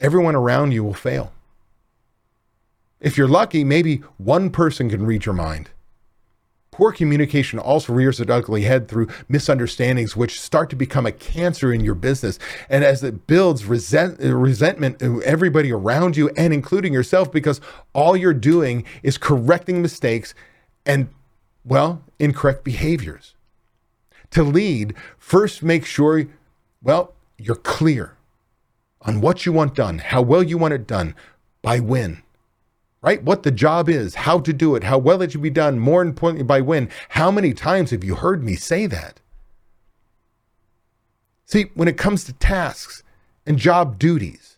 everyone 0.00 0.34
around 0.34 0.72
you 0.72 0.82
will 0.82 0.94
fail. 0.94 1.32
If 3.00 3.16
you're 3.16 3.28
lucky, 3.28 3.64
maybe 3.64 3.98
one 4.18 4.50
person 4.50 4.90
can 4.90 5.06
read 5.06 5.24
your 5.24 5.34
mind. 5.34 5.70
Poor 6.72 6.92
communication 6.92 7.58
also 7.58 7.92
rears 7.92 8.20
its 8.20 8.30
ugly 8.30 8.62
head 8.62 8.88
through 8.88 9.08
misunderstandings, 9.28 10.16
which 10.16 10.40
start 10.40 10.70
to 10.70 10.76
become 10.76 11.04
a 11.04 11.12
cancer 11.12 11.72
in 11.72 11.80
your 11.80 11.96
business. 11.96 12.38
And 12.68 12.84
as 12.84 13.02
it 13.02 13.26
builds 13.26 13.64
resent, 13.64 14.20
resentment 14.20 15.00
to 15.00 15.22
everybody 15.24 15.72
around 15.72 16.16
you 16.16 16.30
and 16.36 16.54
including 16.54 16.92
yourself, 16.92 17.32
because 17.32 17.60
all 17.92 18.16
you're 18.16 18.32
doing 18.32 18.84
is 19.02 19.18
correcting 19.18 19.82
mistakes 19.82 20.32
and, 20.86 21.08
well, 21.64 22.02
incorrect 22.18 22.62
behaviors. 22.62 23.34
To 24.30 24.44
lead, 24.44 24.94
first 25.18 25.62
make 25.62 25.84
sure, 25.84 26.26
well, 26.82 27.14
you're 27.36 27.56
clear 27.56 28.16
on 29.02 29.20
what 29.20 29.44
you 29.44 29.52
want 29.52 29.74
done, 29.74 29.98
how 29.98 30.22
well 30.22 30.42
you 30.42 30.56
want 30.56 30.74
it 30.74 30.86
done, 30.86 31.16
by 31.62 31.80
when 31.80 32.22
right? 33.02 33.22
What 33.22 33.42
the 33.42 33.50
job 33.50 33.88
is, 33.88 34.14
how 34.14 34.40
to 34.40 34.52
do 34.52 34.74
it, 34.74 34.84
how 34.84 34.98
well 34.98 35.22
it 35.22 35.32
should 35.32 35.42
be 35.42 35.50
done, 35.50 35.78
more 35.78 36.02
importantly, 36.02 36.44
by 36.44 36.60
when. 36.60 36.90
How 37.10 37.30
many 37.30 37.54
times 37.54 37.90
have 37.90 38.04
you 38.04 38.16
heard 38.16 38.42
me 38.42 38.56
say 38.56 38.86
that? 38.86 39.20
See, 41.46 41.70
when 41.74 41.88
it 41.88 41.96
comes 41.96 42.24
to 42.24 42.32
tasks 42.34 43.02
and 43.46 43.58
job 43.58 43.98
duties, 43.98 44.56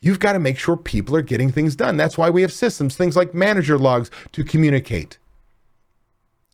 you've 0.00 0.20
got 0.20 0.32
to 0.32 0.38
make 0.38 0.58
sure 0.58 0.76
people 0.76 1.16
are 1.16 1.22
getting 1.22 1.52
things 1.52 1.76
done. 1.76 1.96
That's 1.96 2.16
why 2.16 2.30
we 2.30 2.42
have 2.42 2.52
systems, 2.52 2.96
things 2.96 3.16
like 3.16 3.34
manager 3.34 3.76
logs 3.76 4.10
to 4.32 4.44
communicate. 4.44 5.18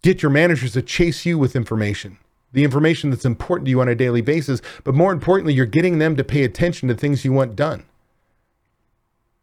Get 0.02 0.22
your 0.22 0.30
managers 0.30 0.72
to 0.72 0.82
chase 0.82 1.26
you 1.26 1.38
with 1.38 1.54
information, 1.54 2.18
the 2.52 2.64
information 2.64 3.10
that's 3.10 3.24
important 3.24 3.66
to 3.66 3.70
you 3.70 3.80
on 3.80 3.88
a 3.88 3.94
daily 3.94 4.22
basis, 4.22 4.62
but 4.84 4.94
more 4.94 5.12
importantly, 5.12 5.52
you're 5.52 5.66
getting 5.66 5.98
them 5.98 6.16
to 6.16 6.24
pay 6.24 6.42
attention 6.42 6.88
to 6.88 6.94
things 6.94 7.24
you 7.24 7.32
want 7.32 7.54
done. 7.56 7.84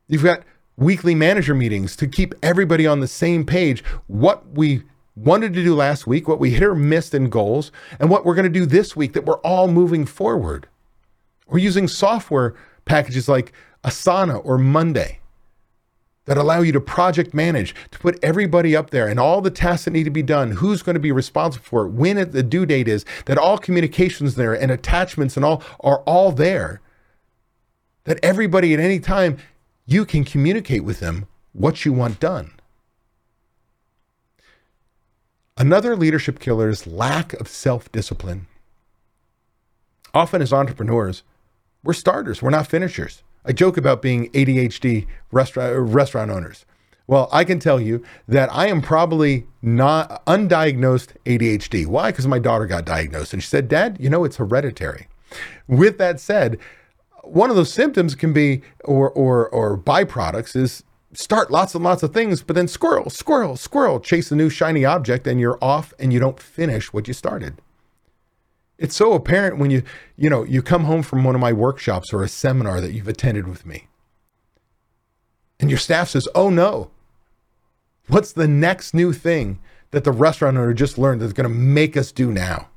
You've 0.08 0.23
got 0.23 0.43
weekly 0.77 1.15
manager 1.15 1.53
meetings 1.53 1.95
to 1.97 2.07
keep 2.07 2.33
everybody 2.41 2.88
on 2.88 2.99
the 2.99 3.07
same 3.07 3.45
page. 3.45 3.83
What 4.07 4.53
we 4.53 4.83
wanted 5.15 5.53
to 5.53 5.63
do 5.63 5.75
last 5.75 6.07
week, 6.07 6.27
what 6.27 6.39
we 6.39 6.51
hit 6.51 6.63
or 6.63 6.75
missed 6.75 7.13
in 7.13 7.29
goals, 7.29 7.71
and 7.99 8.09
what 8.09 8.25
we're 8.25 8.36
going 8.36 8.51
to 8.51 8.59
do 8.59 8.65
this 8.65 8.95
week 8.95 9.13
that 9.13 9.25
we're 9.25 9.39
all 9.39 9.67
moving 9.67 10.05
forward. 10.05 10.67
We're 11.47 11.59
using 11.59 11.88
software 11.88 12.55
packages 12.86 13.29
like 13.29 13.53
Asana 13.83 14.43
or 14.43 14.57
Monday 14.57 15.19
that 16.25 16.38
allow 16.38 16.62
you 16.62 16.71
to 16.71 16.79
project 16.79 17.33
manage, 17.33 17.75
to 17.91 17.99
put 17.99 18.17
everybody 18.23 18.75
up 18.75 18.91
there 18.91 19.09
and 19.09 19.19
all 19.19 19.41
the 19.41 19.51
tasks 19.51 19.86
that 19.86 19.91
need 19.91 20.05
to 20.05 20.09
be 20.09 20.23
done, 20.23 20.51
who's 20.51 20.81
going 20.81 20.93
to 20.93 20.99
be 20.99 21.12
responsible 21.12 21.65
for 21.65 21.86
it, 21.86 21.89
when 21.89 22.15
the 22.31 22.41
due 22.41 22.65
date 22.65 22.88
is, 22.88 23.05
that 23.25 23.38
all 23.38 23.57
communications 23.57 24.36
there 24.36 24.53
and 24.53 24.71
attachments 24.71 25.36
and 25.36 25.45
all 25.45 25.62
are 25.81 25.99
all 26.01 26.31
there. 26.31 26.81
That 28.05 28.19
everybody 28.23 28.73
at 28.73 28.79
any 28.79 28.99
time 28.99 29.38
you 29.86 30.06
can 30.06 30.24
communicate 30.24 30.84
with 30.84 31.00
them 31.00 31.28
what 31.52 31.86
you 31.86 31.93
want 31.93 32.19
done. 32.19 32.52
Another 35.58 35.96
leadership 35.96 36.39
killer 36.39 36.69
is 36.69 36.88
lack 36.88 37.34
of 37.34 37.48
self 37.48 37.91
discipline. 37.91 38.48
Often, 40.13 40.41
as 40.41 40.54
entrepreneurs, 40.54 41.24
we're 41.84 41.93
starters, 41.93 42.41
we're 42.41 42.50
not 42.50 42.67
finishers. 42.67 43.24
I 43.46 43.52
joke 43.52 43.78
about 43.78 44.02
being 44.02 44.30
ADHD 44.32 45.06
restaurant, 45.32 45.76
uh, 45.76 45.80
restaurant 45.80 46.32
owners. 46.32 46.65
Well, 47.06 47.28
I 47.34 47.43
can 47.43 47.60
tell 47.60 47.82
you 47.82 48.04
that 48.28 48.50
I 48.54 48.67
am 48.67 48.82
probably 48.82 49.46
not 49.62 50.26
undiagnosed 50.26 51.10
ADHD. 51.26 51.86
Why? 51.86 52.12
Because 52.12 52.28
my 52.28 52.39
daughter 52.39 52.65
got 52.65 52.86
diagnosed 52.86 53.34
and 53.34 53.43
she 53.43 53.50
said, 53.50 53.67
Dad, 53.67 53.98
you 54.00 54.10
know, 54.10 54.24
it's 54.24 54.38
hereditary. 54.38 55.08
With 55.67 55.98
that 55.98 56.22
said, 56.22 56.58
one 57.23 57.49
of 57.49 57.55
those 57.55 57.73
symptoms 57.73 58.15
can 58.15 58.33
be, 58.33 58.62
or, 58.83 59.09
or, 59.09 59.49
or 59.49 59.77
byproducts 59.77 60.55
is 60.55 60.83
start 61.13 61.51
lots 61.51 61.73
and 61.73 61.83
lots 61.83 62.03
of 62.03 62.13
things, 62.13 62.41
but 62.41 62.55
then 62.55 62.67
squirrel, 62.67 63.09
squirrel, 63.09 63.55
squirrel, 63.55 63.99
chase 63.99 64.31
a 64.31 64.36
new 64.36 64.49
shiny 64.49 64.83
object 64.83 65.25
and 65.25 65.39
you're 65.39 65.57
off 65.62 65.93
and 65.99 66.12
you 66.12 66.19
don't 66.19 66.39
finish 66.39 66.91
what 66.91 67.07
you 67.07 67.13
started. 67.13 67.62
It's 68.77 68.95
so 68.95 69.13
apparent 69.13 69.57
when 69.57 69.71
you, 69.71 69.83
you 70.17 70.29
know, 70.29 70.43
you 70.43 70.62
come 70.62 70.83
home 70.86 71.03
from 71.03 71.23
one 71.23 71.36
of 71.36 71.41
my 71.41 71.53
workshops 71.53 72.12
or 72.12 72.23
a 72.23 72.27
seminar 72.27 72.81
that 72.81 72.91
you've 72.91 73.07
attended 73.07 73.47
with 73.47 73.65
me. 73.65 73.88
And 75.59 75.69
your 75.69 75.79
staff 75.79 76.09
says, 76.09 76.27
"Oh 76.36 76.49
no. 76.49 76.91
What's 78.07 78.33
the 78.33 78.47
next 78.47 78.93
new 78.93 79.13
thing 79.13 79.59
that 79.91 80.03
the 80.03 80.12
restaurant 80.12 80.57
owner 80.57 80.73
just 80.73 80.97
learned 80.97 81.21
that's 81.21 81.31
going 81.31 81.47
to 81.47 81.55
make 81.55 81.95
us 81.95 82.12
do 82.12 82.31
now?" 82.31 82.67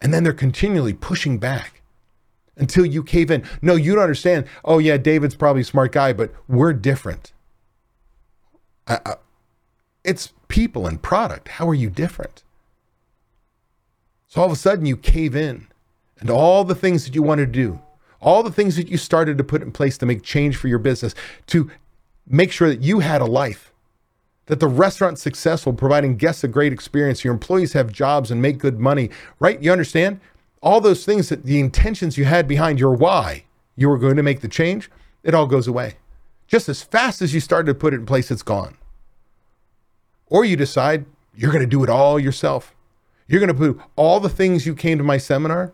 And 0.00 0.14
then 0.14 0.22
they're 0.22 0.32
continually 0.32 0.94
pushing 0.94 1.38
back 1.38 1.77
until 2.58 2.84
you 2.84 3.02
cave 3.02 3.30
in. 3.30 3.44
No, 3.62 3.74
you 3.74 3.94
don't 3.94 4.02
understand. 4.02 4.46
Oh, 4.64 4.78
yeah, 4.78 4.96
David's 4.96 5.34
probably 5.34 5.62
a 5.62 5.64
smart 5.64 5.92
guy, 5.92 6.12
but 6.12 6.32
we're 6.48 6.72
different. 6.72 7.32
Uh, 8.86 9.14
it's 10.04 10.32
people 10.48 10.86
and 10.86 11.00
product. 11.00 11.48
How 11.48 11.68
are 11.68 11.74
you 11.74 11.90
different? 11.90 12.42
So 14.26 14.40
all 14.40 14.46
of 14.46 14.52
a 14.52 14.56
sudden 14.56 14.86
you 14.86 14.96
cave 14.96 15.34
in 15.34 15.68
and 16.20 16.30
all 16.30 16.64
the 16.64 16.74
things 16.74 17.04
that 17.04 17.14
you 17.14 17.22
wanted 17.22 17.46
to 17.46 17.52
do, 17.52 17.80
all 18.20 18.42
the 18.42 18.52
things 18.52 18.76
that 18.76 18.88
you 18.88 18.96
started 18.96 19.38
to 19.38 19.44
put 19.44 19.62
in 19.62 19.72
place 19.72 19.96
to 19.98 20.06
make 20.06 20.22
change 20.22 20.56
for 20.56 20.68
your 20.68 20.78
business, 20.78 21.14
to 21.46 21.70
make 22.26 22.52
sure 22.52 22.68
that 22.68 22.82
you 22.82 23.00
had 23.00 23.22
a 23.22 23.26
life, 23.26 23.72
that 24.46 24.60
the 24.60 24.66
restaurant's 24.66 25.22
successful, 25.22 25.72
providing 25.72 26.16
guests 26.16 26.44
a 26.44 26.48
great 26.48 26.72
experience, 26.72 27.24
your 27.24 27.32
employees 27.32 27.74
have 27.74 27.92
jobs 27.92 28.30
and 28.30 28.42
make 28.42 28.58
good 28.58 28.78
money, 28.78 29.10
right? 29.38 29.62
You 29.62 29.72
understand? 29.72 30.20
All 30.60 30.80
those 30.80 31.04
things 31.04 31.28
that 31.28 31.44
the 31.44 31.60
intentions 31.60 32.18
you 32.18 32.24
had 32.24 32.48
behind 32.48 32.80
your 32.80 32.94
why 32.94 33.44
you 33.76 33.88
were 33.88 33.98
going 33.98 34.16
to 34.16 34.22
make 34.22 34.40
the 34.40 34.48
change, 34.48 34.90
it 35.22 35.34
all 35.34 35.46
goes 35.46 35.68
away. 35.68 35.96
Just 36.46 36.68
as 36.68 36.82
fast 36.82 37.22
as 37.22 37.34
you 37.34 37.40
started 37.40 37.66
to 37.66 37.78
put 37.78 37.92
it 37.92 37.98
in 37.98 38.06
place, 38.06 38.30
it's 38.30 38.42
gone. 38.42 38.76
Or 40.26 40.44
you 40.44 40.56
decide 40.56 41.06
you're 41.34 41.52
going 41.52 41.64
to 41.64 41.70
do 41.70 41.84
it 41.84 41.90
all 41.90 42.18
yourself. 42.18 42.74
You're 43.28 43.40
going 43.40 43.54
to 43.56 43.74
put 43.74 43.86
all 43.96 44.20
the 44.20 44.28
things 44.28 44.66
you 44.66 44.74
came 44.74 44.98
to 44.98 45.04
my 45.04 45.18
seminar 45.18 45.72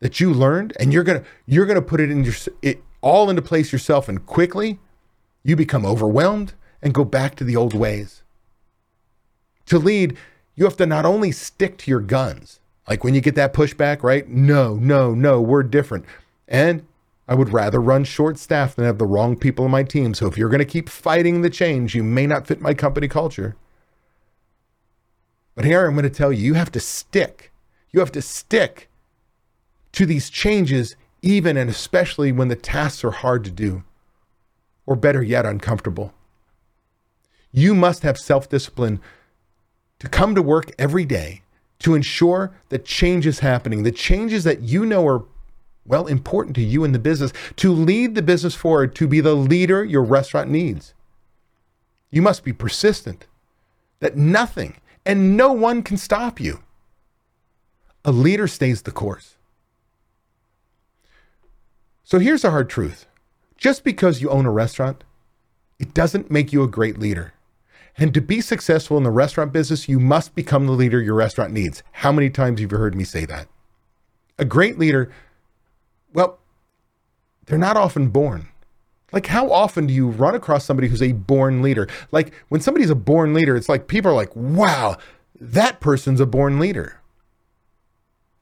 that 0.00 0.18
you 0.20 0.32
learned, 0.32 0.74
and 0.80 0.92
you're 0.92 1.04
going 1.04 1.20
to 1.20 1.26
you're 1.46 1.66
going 1.66 1.80
to 1.80 1.82
put 1.82 2.00
it 2.00 2.10
in 2.10 2.24
your 2.24 2.34
it 2.62 2.82
all 3.00 3.30
into 3.30 3.42
place 3.42 3.72
yourself, 3.72 4.08
and 4.08 4.26
quickly 4.26 4.78
you 5.42 5.54
become 5.54 5.86
overwhelmed 5.86 6.54
and 6.82 6.94
go 6.94 7.04
back 7.04 7.34
to 7.36 7.44
the 7.44 7.56
old 7.56 7.74
ways. 7.74 8.22
To 9.66 9.78
lead, 9.78 10.16
you 10.54 10.64
have 10.64 10.76
to 10.78 10.86
not 10.86 11.04
only 11.04 11.32
stick 11.32 11.76
to 11.78 11.90
your 11.90 12.00
guns, 12.00 12.60
like 12.88 13.04
when 13.04 13.14
you 13.14 13.20
get 13.20 13.34
that 13.34 13.52
pushback, 13.52 14.02
right? 14.02 14.28
No, 14.28 14.76
no, 14.76 15.14
no, 15.14 15.40
we're 15.40 15.62
different. 15.62 16.04
And 16.46 16.86
I 17.28 17.34
would 17.34 17.52
rather 17.52 17.80
run 17.80 18.04
short 18.04 18.38
staff 18.38 18.76
than 18.76 18.84
have 18.84 18.98
the 18.98 19.06
wrong 19.06 19.36
people 19.36 19.64
in 19.64 19.70
my 19.70 19.82
team. 19.82 20.14
So 20.14 20.26
if 20.26 20.38
you're 20.38 20.48
going 20.48 20.60
to 20.60 20.64
keep 20.64 20.88
fighting 20.88 21.42
the 21.42 21.50
change, 21.50 21.94
you 21.94 22.04
may 22.04 22.26
not 22.26 22.46
fit 22.46 22.60
my 22.60 22.74
company 22.74 23.08
culture. 23.08 23.56
But 25.56 25.64
here 25.64 25.86
I'm 25.86 25.94
going 25.94 26.04
to 26.04 26.10
tell 26.10 26.32
you, 26.32 26.44
you 26.44 26.54
have 26.54 26.70
to 26.72 26.80
stick. 26.80 27.50
You 27.90 28.00
have 28.00 28.12
to 28.12 28.22
stick 28.22 28.88
to 29.92 30.06
these 30.06 30.30
changes, 30.30 30.94
even 31.22 31.56
and 31.56 31.70
especially 31.70 32.30
when 32.30 32.48
the 32.48 32.56
tasks 32.56 33.02
are 33.02 33.10
hard 33.10 33.42
to 33.44 33.50
do, 33.50 33.82
or 34.84 34.94
better 34.94 35.22
yet, 35.22 35.46
uncomfortable. 35.46 36.12
You 37.50 37.74
must 37.74 38.02
have 38.02 38.18
self 38.18 38.48
discipline 38.48 39.00
to 39.98 40.08
come 40.08 40.34
to 40.34 40.42
work 40.42 40.70
every 40.78 41.06
day 41.06 41.40
to 41.80 41.94
ensure 41.94 42.52
that 42.68 42.84
change 42.84 43.26
is 43.26 43.40
happening, 43.40 43.82
the 43.82 43.92
changes 43.92 44.44
that 44.44 44.62
you 44.62 44.86
know 44.86 45.06
are, 45.06 45.24
well, 45.84 46.06
important 46.06 46.54
to 46.56 46.62
you 46.62 46.84
in 46.84 46.92
the 46.92 46.98
business, 46.98 47.32
to 47.56 47.72
lead 47.72 48.14
the 48.14 48.22
business 48.22 48.54
forward, 48.54 48.94
to 48.94 49.06
be 49.06 49.20
the 49.20 49.34
leader 49.34 49.84
your 49.84 50.02
restaurant 50.02 50.50
needs. 50.50 50.94
You 52.10 52.22
must 52.22 52.44
be 52.44 52.52
persistent, 52.52 53.26
that 54.00 54.16
nothing 54.16 54.76
and 55.04 55.36
no 55.36 55.52
one 55.52 55.82
can 55.82 55.96
stop 55.96 56.40
you. 56.40 56.60
A 58.04 58.12
leader 58.12 58.48
stays 58.48 58.82
the 58.82 58.92
course. 58.92 59.36
So 62.04 62.18
here's 62.18 62.44
a 62.44 62.50
hard 62.50 62.70
truth 62.70 63.06
just 63.56 63.84
because 63.84 64.20
you 64.20 64.30
own 64.30 64.46
a 64.46 64.50
restaurant, 64.50 65.02
it 65.78 65.94
doesn't 65.94 66.30
make 66.30 66.52
you 66.52 66.62
a 66.62 66.68
great 66.68 66.98
leader. 66.98 67.32
And 67.98 68.12
to 68.12 68.20
be 68.20 68.40
successful 68.40 68.98
in 68.98 69.04
the 69.04 69.10
restaurant 69.10 69.52
business, 69.52 69.88
you 69.88 69.98
must 69.98 70.34
become 70.34 70.66
the 70.66 70.72
leader 70.72 71.00
your 71.00 71.14
restaurant 71.14 71.52
needs. 71.52 71.82
How 71.92 72.12
many 72.12 72.28
times 72.28 72.60
have 72.60 72.70
you 72.70 72.78
heard 72.78 72.94
me 72.94 73.04
say 73.04 73.24
that? 73.24 73.48
A 74.38 74.44
great 74.44 74.78
leader, 74.78 75.10
well, 76.12 76.38
they're 77.46 77.56
not 77.56 77.76
often 77.76 78.08
born. 78.08 78.48
Like, 79.12 79.26
how 79.26 79.50
often 79.50 79.86
do 79.86 79.94
you 79.94 80.08
run 80.08 80.34
across 80.34 80.64
somebody 80.64 80.88
who's 80.88 81.02
a 81.02 81.12
born 81.12 81.62
leader? 81.62 81.88
Like, 82.12 82.34
when 82.48 82.60
somebody's 82.60 82.90
a 82.90 82.94
born 82.94 83.32
leader, 83.32 83.56
it's 83.56 83.68
like 83.68 83.88
people 83.88 84.10
are 84.10 84.14
like, 84.14 84.34
wow, 84.34 84.98
that 85.40 85.80
person's 85.80 86.20
a 86.20 86.26
born 86.26 86.58
leader. 86.58 87.00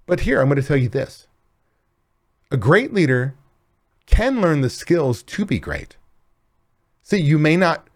But 0.07 0.21
here, 0.21 0.41
I'm 0.41 0.49
going 0.49 0.61
to 0.61 0.67
tell 0.67 0.77
you 0.77 0.89
this 0.89 1.29
a 2.51 2.57
great 2.57 2.93
leader 2.93 3.35
can 4.07 4.41
learn 4.41 4.61
the 4.63 4.71
skills 4.71 5.23
to 5.23 5.45
be 5.45 5.59
great. 5.59 5.97
See, 7.03 7.21
you 7.21 7.39
may 7.39 7.57
not 7.57 7.89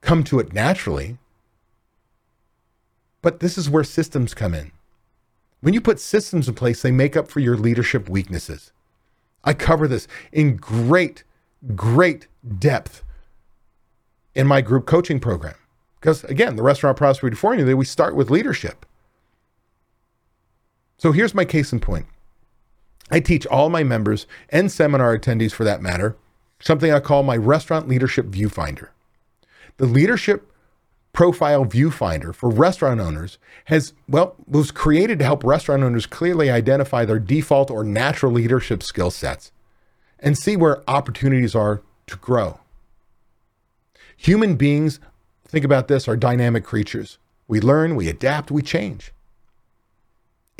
come 0.00 0.24
to 0.24 0.38
it 0.38 0.52
naturally, 0.52 1.18
but 3.22 3.40
this 3.40 3.58
is 3.58 3.68
where 3.68 3.84
systems 3.84 4.34
come 4.34 4.54
in. 4.54 4.72
When 5.60 5.74
you 5.74 5.80
put 5.80 6.00
systems 6.00 6.48
in 6.48 6.54
place, 6.54 6.80
they 6.80 6.90
make 6.90 7.16
up 7.16 7.28
for 7.28 7.40
your 7.40 7.56
leadership 7.56 8.08
weaknesses. 8.08 8.72
I 9.44 9.54
cover 9.54 9.86
this 9.86 10.08
in 10.32 10.56
great 10.56 11.24
great 11.74 12.26
depth 12.58 13.02
in 14.34 14.46
my 14.46 14.60
group 14.60 14.86
coaching 14.86 15.20
program. 15.20 15.54
Because 15.98 16.24
again, 16.24 16.56
the 16.56 16.62
restaurant 16.62 16.96
prosperity 16.96 17.36
formula, 17.36 17.76
we 17.76 17.84
start 17.84 18.16
with 18.16 18.30
leadership. 18.30 18.86
So 20.96 21.12
here's 21.12 21.34
my 21.34 21.44
case 21.44 21.72
in 21.72 21.80
point. 21.80 22.06
I 23.10 23.20
teach 23.20 23.46
all 23.46 23.68
my 23.68 23.82
members 23.82 24.26
and 24.48 24.70
seminar 24.70 25.18
attendees 25.18 25.52
for 25.52 25.64
that 25.64 25.82
matter 25.82 26.16
something 26.62 26.92
I 26.92 27.00
call 27.00 27.22
my 27.22 27.36
restaurant 27.36 27.88
leadership 27.88 28.26
viewfinder. 28.26 28.88
The 29.80 29.86
leadership 29.86 30.52
profile 31.14 31.64
viewfinder 31.64 32.34
for 32.34 32.50
restaurant 32.50 33.00
owners 33.00 33.38
has 33.64 33.94
well 34.06 34.34
was 34.46 34.70
created 34.70 35.18
to 35.20 35.24
help 35.24 35.42
restaurant 35.42 35.82
owners 35.82 36.04
clearly 36.04 36.50
identify 36.50 37.06
their 37.06 37.18
default 37.18 37.70
or 37.70 37.82
natural 37.82 38.30
leadership 38.30 38.82
skill 38.82 39.10
sets 39.10 39.52
and 40.18 40.36
see 40.36 40.54
where 40.54 40.82
opportunities 40.86 41.54
are 41.54 41.80
to 42.08 42.16
grow. 42.16 42.60
Human 44.18 44.56
beings, 44.56 45.00
think 45.48 45.64
about 45.64 45.88
this, 45.88 46.06
are 46.06 46.14
dynamic 46.14 46.62
creatures. 46.62 47.16
We 47.48 47.58
learn, 47.58 47.96
we 47.96 48.06
adapt, 48.10 48.50
we 48.50 48.60
change. 48.60 49.14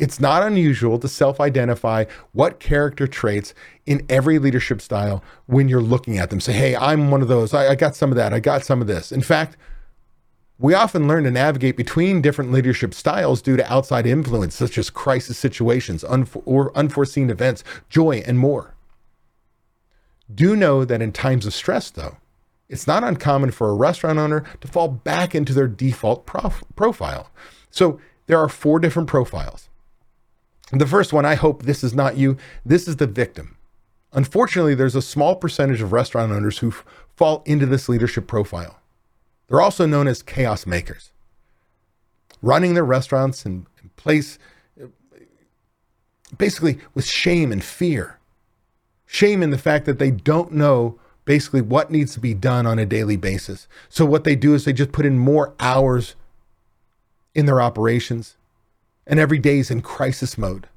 It's 0.01 0.19
not 0.19 0.41
unusual 0.41 0.97
to 0.97 1.07
self 1.07 1.39
identify 1.39 2.05
what 2.31 2.59
character 2.59 3.05
traits 3.05 3.53
in 3.85 4.03
every 4.09 4.39
leadership 4.39 4.81
style 4.81 5.23
when 5.45 5.69
you're 5.69 5.79
looking 5.79 6.17
at 6.17 6.31
them. 6.31 6.41
Say, 6.41 6.53
hey, 6.53 6.75
I'm 6.75 7.11
one 7.11 7.21
of 7.21 7.27
those. 7.27 7.53
I, 7.53 7.69
I, 7.69 7.75
got 7.75 7.95
some 7.95 8.09
of 8.09 8.15
that. 8.15 8.33
I 8.33 8.39
got 8.39 8.65
some 8.65 8.81
of 8.81 8.87
this. 8.87 9.11
In 9.11 9.21
fact, 9.21 9.57
we 10.57 10.73
often 10.73 11.07
learn 11.07 11.25
to 11.25 11.31
navigate 11.31 11.77
between 11.77 12.19
different 12.19 12.51
leadership 12.51 12.95
styles 12.95 13.43
due 13.43 13.55
to 13.55 13.71
outside 13.71 14.07
influence, 14.07 14.55
such 14.55 14.79
as 14.79 14.89
crisis 14.89 15.37
situations 15.37 16.03
or 16.03 16.75
unforeseen 16.75 17.29
events, 17.29 17.63
joy, 17.87 18.23
and 18.25 18.39
more. 18.39 18.73
Do 20.33 20.55
know 20.55 20.83
that 20.83 21.03
in 21.03 21.11
times 21.11 21.45
of 21.45 21.53
stress, 21.53 21.91
though, 21.91 22.17
it's 22.69 22.87
not 22.87 23.03
uncommon 23.03 23.51
for 23.51 23.69
a 23.69 23.75
restaurant 23.75 24.17
owner 24.17 24.45
to 24.61 24.67
fall 24.67 24.87
back 24.87 25.35
into 25.35 25.53
their 25.53 25.67
default 25.67 26.25
prof- 26.25 26.63
profile. 26.75 27.29
So 27.69 27.99
there 28.25 28.39
are 28.39 28.49
four 28.49 28.79
different 28.79 29.07
profiles. 29.07 29.67
The 30.71 30.87
first 30.87 31.11
one, 31.13 31.25
I 31.25 31.35
hope 31.35 31.63
this 31.63 31.83
is 31.83 31.93
not 31.93 32.17
you, 32.17 32.37
this 32.65 32.87
is 32.87 32.95
the 32.95 33.07
victim. 33.07 33.57
Unfortunately, 34.13 34.75
there's 34.75 34.95
a 34.95 35.01
small 35.01 35.35
percentage 35.35 35.81
of 35.81 35.91
restaurant 35.91 36.31
owners 36.31 36.59
who 36.59 36.69
f- 36.69 36.85
fall 37.15 37.43
into 37.45 37.65
this 37.65 37.89
leadership 37.89 38.27
profile. 38.27 38.79
They're 39.47 39.61
also 39.61 39.85
known 39.85 40.07
as 40.07 40.23
chaos 40.23 40.65
makers, 40.65 41.11
running 42.41 42.73
their 42.73 42.85
restaurants 42.85 43.45
in, 43.45 43.67
in 43.81 43.89
place 43.97 44.39
basically 46.37 46.79
with 46.93 47.05
shame 47.05 47.51
and 47.51 47.61
fear 47.61 48.17
shame 49.11 49.43
in 49.43 49.49
the 49.49 49.57
fact 49.57 49.85
that 49.85 49.99
they 49.99 50.09
don't 50.09 50.53
know 50.53 50.97
basically 51.25 51.61
what 51.61 51.91
needs 51.91 52.13
to 52.13 52.19
be 52.21 52.33
done 52.33 52.65
on 52.65 52.79
a 52.79 52.85
daily 52.85 53.17
basis. 53.17 53.67
So 53.89 54.05
what 54.05 54.23
they 54.23 54.37
do 54.37 54.53
is 54.53 54.63
they 54.63 54.71
just 54.71 54.93
put 54.93 55.05
in 55.05 55.19
more 55.19 55.53
hours 55.59 56.15
in 57.35 57.45
their 57.45 57.61
operations, 57.61 58.37
and 59.07 59.19
every 59.19 59.39
day 59.39 59.59
is 59.59 59.71
in 59.71 59.81
crisis 59.81 60.37
mode. 60.37 60.67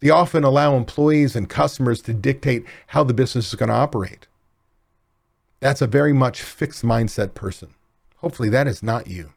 They 0.00 0.10
often 0.10 0.44
allow 0.44 0.76
employees 0.76 1.34
and 1.34 1.48
customers 1.48 2.00
to 2.02 2.14
dictate 2.14 2.64
how 2.88 3.04
the 3.04 3.14
business 3.14 3.48
is 3.48 3.54
going 3.54 3.68
to 3.68 3.74
operate. 3.74 4.26
That's 5.60 5.82
a 5.82 5.86
very 5.86 6.12
much 6.12 6.42
fixed 6.42 6.84
mindset 6.84 7.34
person. 7.34 7.74
Hopefully, 8.18 8.48
that 8.48 8.68
is 8.68 8.82
not 8.82 9.08
you. 9.08 9.32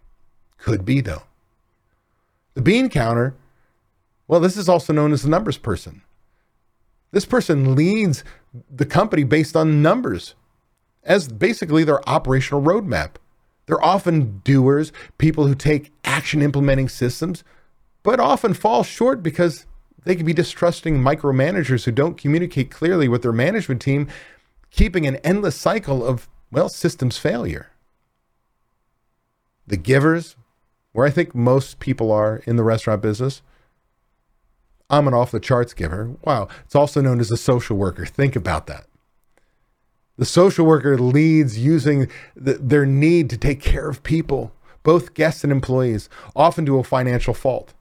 Could 0.58 0.86
be, 0.86 1.02
though. 1.02 1.24
The 2.54 2.62
bean 2.62 2.90
counter, 2.90 3.36
well, 4.28 4.40
this 4.40 4.58
is 4.58 4.70
also 4.70 4.94
known 4.94 5.14
as 5.14 5.24
the 5.24 5.30
numbers 5.30 5.58
person. 5.58 6.04
This 7.12 7.26
person 7.26 7.76
leads 7.76 8.24
the 8.70 8.86
company 8.86 9.24
based 9.24 9.56
on 9.56 9.82
numbers 9.82 10.36
as 11.04 11.28
basically 11.28 11.84
their 11.84 12.08
operational 12.08 12.62
roadmap. 12.62 13.16
They're 13.66 13.84
often 13.84 14.42
doers, 14.44 14.92
people 15.18 15.48
who 15.48 15.56
take 15.56 15.92
action 16.04 16.42
implementing 16.42 16.90
systems, 16.90 17.44
but 18.04 18.20
often 18.20 18.54
fall 18.54 18.84
short 18.84 19.22
because 19.22 19.66
they 20.04 20.16
can 20.16 20.26
be 20.26 20.34
distrusting 20.34 20.98
micromanagers 20.98 21.86
who 21.86 21.92
don't 21.92 22.18
communicate 22.18 22.72
clearly 22.72 23.08
with 23.08 23.22
their 23.22 23.32
management 23.32 23.82
team, 23.82 24.08
keeping 24.72 25.06
an 25.06 25.18
endless 25.18 25.56
cycle 25.56 26.06
of, 26.06 26.28
well, 26.52 26.70
systems 26.70 27.18
failure. 27.18 27.70
The 29.68 29.78
givers, 29.78 30.36
where 30.92 31.06
I 31.06 31.12
think 31.12 31.36
most 31.36 31.80
people 31.80 32.12
are 32.12 32.42
in 32.46 32.56
the 32.56 32.64
restaurant 32.64 33.02
business, 33.02 33.42
I'm 34.90 35.08
an 35.08 35.14
off 35.14 35.32
the 35.32 35.40
charts 35.40 35.74
giver. 35.74 36.16
Wow. 36.24 36.50
It's 36.66 36.76
also 36.76 37.00
known 37.00 37.20
as 37.20 37.32
a 37.32 37.38
social 37.38 37.78
worker. 37.78 38.06
Think 38.06 38.36
about 38.36 38.68
that. 38.68 38.88
The 40.18 40.26
social 40.26 40.66
worker 40.66 40.98
leads 40.98 41.58
using 41.58 42.10
the, 42.36 42.56
their 42.56 42.86
need 42.86 43.30
to 43.30 43.38
take 43.38 43.62
care 43.62 43.88
of 43.88 44.04
people, 44.04 44.52
both 44.84 45.14
guests 45.14 45.44
and 45.44 45.52
employees, 45.52 46.10
often 46.36 46.66
to 46.66 46.78
a 46.78 46.84
financial 46.84 47.34
fault. 47.34 47.74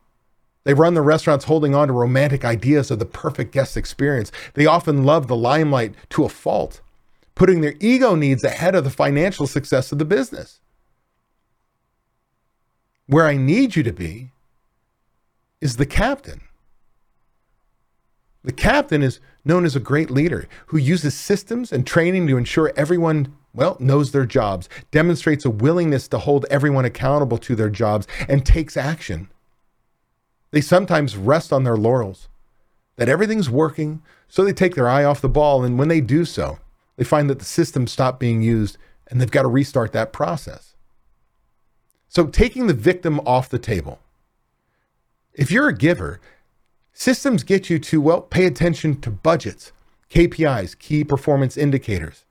They 0.65 0.75
run 0.75 0.95
the 0.95 1.03
restaurants 1.03 1.47
holding 1.47 1.75
on 1.75 1.89
to 1.89 1.95
romantic 1.95 2.45
ideas 2.45 2.91
of 2.91 2.99
the 2.99 3.07
perfect 3.07 3.53
guest 3.53 3.77
experience. 3.77 4.31
They 4.55 4.67
often 4.67 5.05
love 5.05 5.27
the 5.27 5.37
limelight 5.37 5.95
to 6.11 6.25
a 6.25 6.29
fault, 6.29 6.81
putting 7.35 7.61
their 7.61 7.75
ego 7.81 8.15
needs 8.15 8.45
ahead 8.45 8.75
of 8.75 8.85
the 8.85 8.91
financial 8.91 9.47
success 9.47 9.91
of 9.91 9.99
the 9.99 10.05
business. 10.05 10.61
Where 13.07 13.27
I 13.27 13.37
need 13.37 13.75
you 13.75 13.83
to 13.83 13.93
be 13.93 14.31
is 15.61 15.77
the 15.77 15.87
captain. 15.87 16.43
The 18.45 18.53
captain 18.53 19.03
is 19.03 19.21
known 19.45 19.65
as 19.65 19.77
a 19.77 19.81
great 19.81 20.11
leader 20.11 20.47
who 20.67 20.79
uses 20.79 21.15
systems 21.15 21.73
and 21.73 21.87
training 21.87 22.27
to 22.27 22.37
ensure 22.37 22.73
everyone, 22.77 23.35
well, 23.53 23.77
knows 23.81 24.13
their 24.13 24.27
jobs, 24.27 24.69
demonstrates 24.91 25.45
a 25.45 25.51
willingness 25.51 26.09
to 26.09 26.19
hold 26.19 26.47
everyone 26.51 26.85
accountable 26.85 27.39
to 27.39 27.55
their 27.55 27.69
jobs, 27.69 28.07
and 28.29 28.47
takes 28.47 28.77
action. 28.77 29.29
They 30.51 30.61
sometimes 30.61 31.17
rest 31.17 31.53
on 31.53 31.65
their 31.65 31.77
laurels, 31.77 32.29
that 32.97 33.09
everything's 33.09 33.49
working, 33.49 34.03
so 34.29 34.45
they 34.45 34.53
take 34.53 34.75
their 34.75 34.89
eye 34.89 35.05
off 35.05 35.21
the 35.21 35.29
ball. 35.29 35.65
And 35.65 35.79
when 35.79 35.89
they 35.89 36.01
do 36.01 36.25
so, 36.25 36.59
they 36.97 37.05
find 37.05 37.31
that 37.31 37.39
the 37.39 37.45
system 37.45 37.87
stopped 37.87 38.21
being 38.21 38.43
used 38.43 38.77
and 39.09 39.21
they've 39.21 39.31
got 39.31 39.43
to 39.43 39.49
restart 39.49 39.93
that 39.93 40.13
process. 40.13 40.75
So, 42.09 42.27
taking 42.27 42.67
the 42.67 42.75
victim 42.75 43.21
off 43.21 43.49
the 43.49 43.59
table. 43.59 44.01
If 45.33 45.51
you're 45.51 45.69
a 45.69 45.77
giver, 45.77 46.21
Systems 47.01 47.45
get 47.45 47.71
you 47.71 47.79
to, 47.79 47.99
well, 47.99 48.21
pay 48.21 48.45
attention 48.45 49.01
to 49.01 49.11
budgets, 49.11 49.73
KPIs, 50.11 50.79
key 50.79 51.03
performance 51.03 51.57
indicators, 51.57 52.27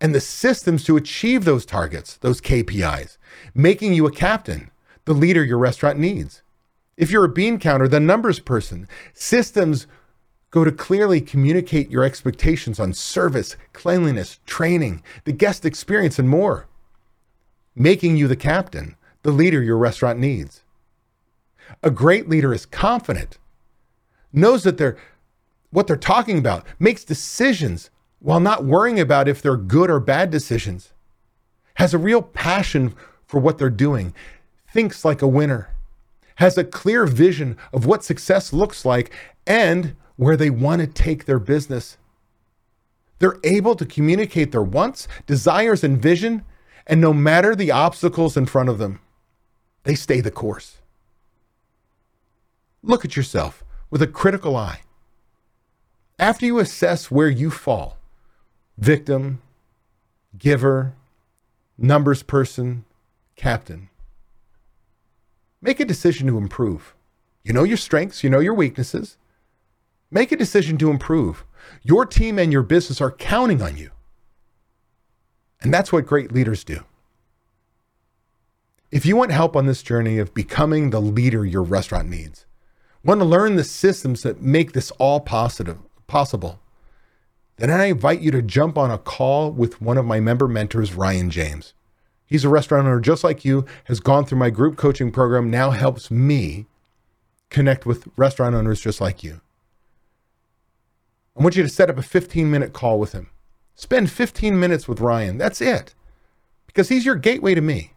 and 0.00 0.14
the 0.14 0.22
systems 0.22 0.84
to 0.84 0.96
achieve 0.96 1.44
those 1.44 1.66
targets, 1.66 2.16
those 2.16 2.40
KPIs, 2.40 3.18
making 3.54 3.92
you 3.92 4.06
a 4.06 4.10
captain, 4.10 4.70
the 5.04 5.12
leader 5.12 5.44
your 5.44 5.58
restaurant 5.58 5.98
needs. 5.98 6.40
If 7.00 7.10
you're 7.10 7.24
a 7.24 7.30
bean 7.30 7.58
counter, 7.58 7.88
the 7.88 7.98
numbers 7.98 8.40
person, 8.40 8.86
systems 9.14 9.86
go 10.50 10.64
to 10.64 10.70
clearly 10.70 11.22
communicate 11.22 11.90
your 11.90 12.04
expectations 12.04 12.78
on 12.78 12.92
service, 12.92 13.56
cleanliness, 13.72 14.38
training, 14.44 15.02
the 15.24 15.32
guest 15.32 15.64
experience, 15.64 16.18
and 16.18 16.28
more, 16.28 16.68
making 17.74 18.18
you 18.18 18.28
the 18.28 18.36
captain, 18.36 18.96
the 19.22 19.30
leader 19.30 19.62
your 19.62 19.78
restaurant 19.78 20.18
needs. 20.18 20.62
A 21.82 21.90
great 21.90 22.28
leader 22.28 22.52
is 22.52 22.66
confident 22.66 23.38
knows 24.30 24.62
that 24.64 24.76
they're 24.76 24.98
what 25.70 25.86
they're 25.86 25.96
talking 25.96 26.36
about, 26.36 26.66
makes 26.78 27.02
decisions 27.02 27.88
while 28.18 28.40
not 28.40 28.66
worrying 28.66 29.00
about 29.00 29.26
if 29.26 29.40
they're 29.40 29.56
good 29.56 29.88
or 29.88 30.00
bad 30.00 30.30
decisions, 30.30 30.92
has 31.76 31.94
a 31.94 31.98
real 31.98 32.20
passion 32.20 32.94
for 33.26 33.40
what 33.40 33.56
they're 33.56 33.70
doing, 33.70 34.12
thinks 34.70 35.02
like 35.02 35.22
a 35.22 35.28
winner, 35.28 35.70
has 36.40 36.56
a 36.56 36.64
clear 36.64 37.06
vision 37.06 37.56
of 37.70 37.84
what 37.84 38.02
success 38.02 38.50
looks 38.50 38.86
like 38.86 39.12
and 39.46 39.94
where 40.16 40.38
they 40.38 40.48
want 40.48 40.80
to 40.80 40.86
take 40.86 41.26
their 41.26 41.38
business. 41.38 41.98
They're 43.18 43.38
able 43.44 43.76
to 43.76 43.84
communicate 43.84 44.50
their 44.50 44.62
wants, 44.62 45.06
desires, 45.26 45.84
and 45.84 46.00
vision, 46.00 46.42
and 46.86 46.98
no 46.98 47.12
matter 47.12 47.54
the 47.54 47.70
obstacles 47.70 48.38
in 48.38 48.46
front 48.46 48.70
of 48.70 48.78
them, 48.78 49.00
they 49.84 49.94
stay 49.94 50.22
the 50.22 50.30
course. 50.30 50.78
Look 52.82 53.04
at 53.04 53.16
yourself 53.16 53.62
with 53.90 54.00
a 54.00 54.06
critical 54.06 54.56
eye. 54.56 54.80
After 56.18 56.46
you 56.46 56.58
assess 56.58 57.10
where 57.10 57.28
you 57.28 57.50
fall 57.50 57.98
victim, 58.78 59.42
giver, 60.38 60.94
numbers 61.76 62.22
person, 62.22 62.86
captain 63.36 63.89
make 65.60 65.80
a 65.80 65.84
decision 65.84 66.26
to 66.26 66.38
improve. 66.38 66.94
You 67.42 67.52
know 67.52 67.64
your 67.64 67.76
strengths, 67.76 68.22
you 68.22 68.30
know 68.30 68.40
your 68.40 68.54
weaknesses. 68.54 69.16
Make 70.10 70.32
a 70.32 70.36
decision 70.36 70.76
to 70.78 70.90
improve. 70.90 71.44
Your 71.82 72.04
team 72.04 72.38
and 72.38 72.52
your 72.52 72.62
business 72.62 73.00
are 73.00 73.12
counting 73.12 73.62
on 73.62 73.76
you. 73.76 73.90
And 75.62 75.72
that's 75.72 75.92
what 75.92 76.06
great 76.06 76.32
leaders 76.32 76.64
do. 76.64 76.84
If 78.90 79.06
you 79.06 79.14
want 79.14 79.30
help 79.30 79.54
on 79.54 79.66
this 79.66 79.82
journey 79.82 80.18
of 80.18 80.34
becoming 80.34 80.90
the 80.90 81.00
leader 81.00 81.44
your 81.46 81.62
restaurant 81.62 82.08
needs, 82.08 82.46
want 83.04 83.20
to 83.20 83.24
learn 83.24 83.56
the 83.56 83.64
systems 83.64 84.22
that 84.22 84.42
make 84.42 84.72
this 84.72 84.90
all 84.92 85.20
positive, 85.20 85.78
possible, 86.08 86.58
then 87.56 87.70
I 87.70 87.84
invite 87.86 88.20
you 88.20 88.30
to 88.32 88.42
jump 88.42 88.76
on 88.76 88.90
a 88.90 88.98
call 88.98 89.52
with 89.52 89.80
one 89.80 89.96
of 89.96 90.06
my 90.06 90.18
member 90.18 90.48
mentors, 90.48 90.94
Ryan 90.94 91.30
James. 91.30 91.74
He's 92.30 92.44
a 92.44 92.48
restaurant 92.48 92.86
owner 92.86 93.00
just 93.00 93.24
like 93.24 93.44
you, 93.44 93.66
has 93.84 93.98
gone 93.98 94.24
through 94.24 94.38
my 94.38 94.50
group 94.50 94.76
coaching 94.76 95.10
program, 95.10 95.50
now 95.50 95.70
helps 95.70 96.12
me 96.12 96.66
connect 97.50 97.84
with 97.84 98.06
restaurant 98.16 98.54
owners 98.54 98.80
just 98.80 99.00
like 99.00 99.24
you. 99.24 99.40
I 101.36 101.42
want 101.42 101.56
you 101.56 101.64
to 101.64 101.68
set 101.68 101.90
up 101.90 101.98
a 101.98 102.02
15 102.02 102.48
minute 102.48 102.72
call 102.72 103.00
with 103.00 103.12
him. 103.12 103.30
Spend 103.74 104.10
15 104.10 104.60
minutes 104.60 104.86
with 104.86 105.00
Ryan. 105.00 105.38
That's 105.38 105.60
it. 105.60 105.94
Because 106.66 106.88
he's 106.88 107.04
your 107.04 107.16
gateway 107.16 107.54
to 107.54 107.60
me. 107.60 107.94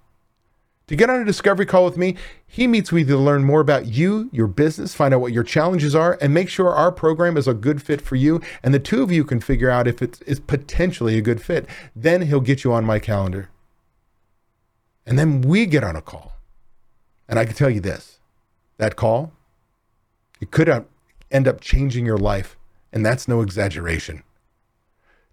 To 0.87 0.95
get 0.95 1.09
on 1.09 1.21
a 1.21 1.25
discovery 1.25 1.65
call 1.67 1.85
with 1.85 1.97
me, 1.97 2.17
he 2.45 2.67
meets 2.67 2.91
with 2.91 3.07
you 3.07 3.15
to 3.15 3.21
learn 3.21 3.43
more 3.43 3.61
about 3.61 3.85
you, 3.85 4.29
your 4.33 4.47
business, 4.47 4.95
find 4.95 5.13
out 5.13 5.21
what 5.21 5.31
your 5.31 5.43
challenges 5.43 5.95
are, 5.95 6.17
and 6.19 6.33
make 6.33 6.49
sure 6.49 6.69
our 6.71 6.91
program 6.91 7.37
is 7.37 7.47
a 7.47 7.53
good 7.53 7.81
fit 7.81 8.01
for 8.01 8.15
you. 8.15 8.41
And 8.63 8.73
the 8.73 8.79
two 8.79 9.03
of 9.03 9.11
you 9.11 9.23
can 9.23 9.39
figure 9.39 9.69
out 9.69 9.87
if 9.87 10.01
it's, 10.01 10.21
it's 10.21 10.39
potentially 10.39 11.17
a 11.17 11.21
good 11.21 11.41
fit. 11.41 11.67
Then 11.95 12.23
he'll 12.23 12.41
get 12.41 12.63
you 12.63 12.73
on 12.73 12.83
my 12.83 12.99
calendar. 12.99 13.49
And 15.05 15.19
then 15.19 15.41
we 15.41 15.65
get 15.65 15.83
on 15.83 15.95
a 15.95 16.01
call. 16.01 16.33
And 17.27 17.39
I 17.39 17.45
can 17.45 17.55
tell 17.55 17.69
you 17.69 17.79
this 17.79 18.19
that 18.77 18.95
call, 18.95 19.31
it 20.41 20.51
could 20.51 20.85
end 21.31 21.47
up 21.47 21.61
changing 21.61 22.05
your 22.05 22.17
life. 22.17 22.57
And 22.91 23.05
that's 23.05 23.27
no 23.27 23.41
exaggeration. 23.41 24.23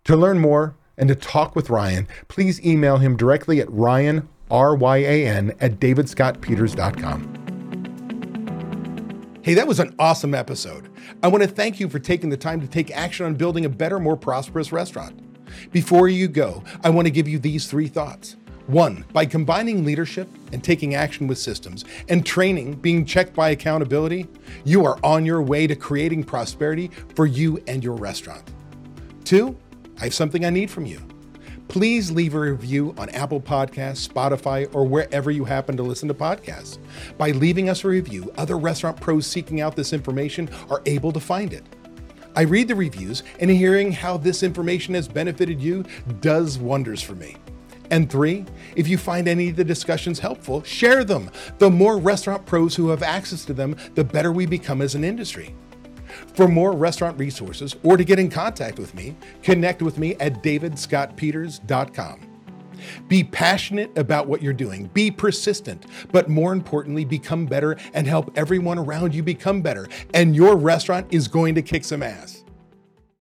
To 0.04 0.16
learn 0.16 0.38
more 0.38 0.76
and 0.96 1.09
to 1.09 1.14
talk 1.14 1.54
with 1.54 1.70
Ryan, 1.70 2.09
please 2.28 2.64
email 2.64 2.98
him 2.98 3.16
directly 3.16 3.61
at 3.61 3.70
ryan 3.70 4.28
R 4.50 4.74
Y 4.74 4.96
A 4.98 5.26
N, 5.26 5.54
at 5.61 5.78
davidscottpeters.com. 5.78 7.37
Hey, 9.42 9.54
that 9.54 9.66
was 9.66 9.80
an 9.80 9.94
awesome 9.98 10.35
episode. 10.35 10.90
I 11.22 11.28
want 11.28 11.42
to 11.42 11.48
thank 11.48 11.80
you 11.80 11.88
for 11.88 11.98
taking 11.98 12.28
the 12.28 12.37
time 12.37 12.61
to 12.61 12.66
take 12.66 12.90
action 12.90 13.24
on 13.26 13.35
building 13.35 13.64
a 13.64 13.70
better, 13.70 13.98
more 13.98 14.16
prosperous 14.16 14.70
restaurant. 14.72 15.18
Before 15.72 16.09
you 16.09 16.28
go, 16.28 16.62
I 16.85 16.90
want 16.90 17.06
to 17.06 17.11
give 17.11 17.26
you 17.26 17.38
these 17.38 17.66
three 17.66 17.88
thoughts. 17.88 18.37
One, 18.66 19.05
by 19.12 19.27
combining 19.27 19.85
leadership 19.85 20.29
and 20.53 20.62
taking 20.62 20.94
action 20.94 21.27
with 21.27 21.38
systems 21.38 21.85
and 22.09 22.25
training 22.25 22.75
being 22.75 23.05
checked 23.05 23.35
by 23.35 23.51
accountability, 23.51 24.27
you 24.64 24.85
are 24.85 24.99
on 25.05 25.27
your 25.27 25.42
way 25.42 25.66
to 25.66 25.75
creating 25.75 26.25
prosperity 26.25 26.90
for 27.14 27.27
you 27.27 27.62
and 27.66 27.83
your 27.83 27.94
restaurant. 27.94 28.51
Two, 29.25 29.57
I 30.01 30.05
have 30.05 30.14
something 30.14 30.44
I 30.44 30.51
need 30.51 30.70
from 30.70 30.87
you 30.87 31.01
please 31.70 32.11
leave 32.11 32.35
a 32.35 32.40
review 32.40 32.92
on 32.99 33.09
Apple 33.11 33.40
Podcasts, 33.40 34.09
Spotify, 34.09 34.68
or 34.75 34.85
wherever 34.85 35.31
you 35.31 35.44
happen 35.44 35.77
to 35.77 35.85
listen 35.85 36.09
to 36.09 36.14
podcasts. 36.14 36.79
By 37.16 37.31
leaving 37.31 37.68
us 37.68 37.85
a 37.85 37.88
review, 37.88 38.33
other 38.37 38.59
restaurant 38.59 39.01
pros 39.01 39.25
seeking 39.25 39.61
out 39.61 39.77
this 39.77 39.92
information 39.92 40.51
are 40.68 40.83
able 40.85 41.12
to 41.12 41.20
find 41.20 41.53
it. 41.53 41.62
I 42.35 42.42
read 42.42 42.66
the 42.66 42.75
reviews, 42.75 43.23
and 43.38 43.49
hearing 43.49 43.92
how 43.92 44.16
this 44.16 44.42
information 44.42 44.94
has 44.94 45.07
benefited 45.07 45.61
you 45.61 45.85
does 46.20 46.59
wonders 46.59 47.03
for 47.03 47.14
me. 47.14 47.37
And 47.90 48.11
three, 48.11 48.44
if 48.76 48.87
you 48.88 48.96
find 48.98 49.26
any 49.26 49.50
of 49.50 49.57
the 49.57 49.64
discussions 49.64 50.18
helpful, 50.18 50.62
share 50.62 51.05
them. 51.05 51.31
The 51.59 51.70
more 51.70 51.98
restaurant 51.98 52.46
pros 52.46 52.74
who 52.74 52.88
have 52.88 53.03
access 53.03 53.44
to 53.46 53.53
them, 53.53 53.76
the 53.94 54.05
better 54.05 54.33
we 54.33 54.46
become 54.46 54.81
as 54.81 54.94
an 54.94 55.05
industry. 55.05 55.55
For 56.35 56.48
more 56.48 56.72
restaurant 56.72 57.18
resources 57.18 57.76
or 57.83 57.96
to 57.96 58.05
get 58.05 58.18
in 58.18 58.31
contact 58.31 58.79
with 58.79 58.94
me, 58.94 59.16
connect 59.42 59.83
with 59.83 59.98
me 59.98 60.14
at 60.16 60.42
davidscottpeters.com. 60.42 62.26
Be 63.09 63.24
passionate 63.24 63.96
about 63.98 64.26
what 64.26 64.42
you're 64.42 64.53
doing, 64.53 64.87
be 64.94 65.11
persistent, 65.11 65.87
but 66.12 66.29
more 66.29 66.53
importantly, 66.53 67.05
become 67.05 67.46
better 67.46 67.76
and 67.92 68.07
help 68.07 68.33
everyone 68.37 68.79
around 68.79 69.14
you 69.14 69.22
become 69.22 69.61
better. 69.61 69.88
And 70.14 70.35
your 70.35 70.57
restaurant 70.57 71.07
is 71.11 71.29
going 71.29 71.55
to 71.57 71.62
kick 71.62 71.85
some 71.85 72.03
ass. 72.03 72.44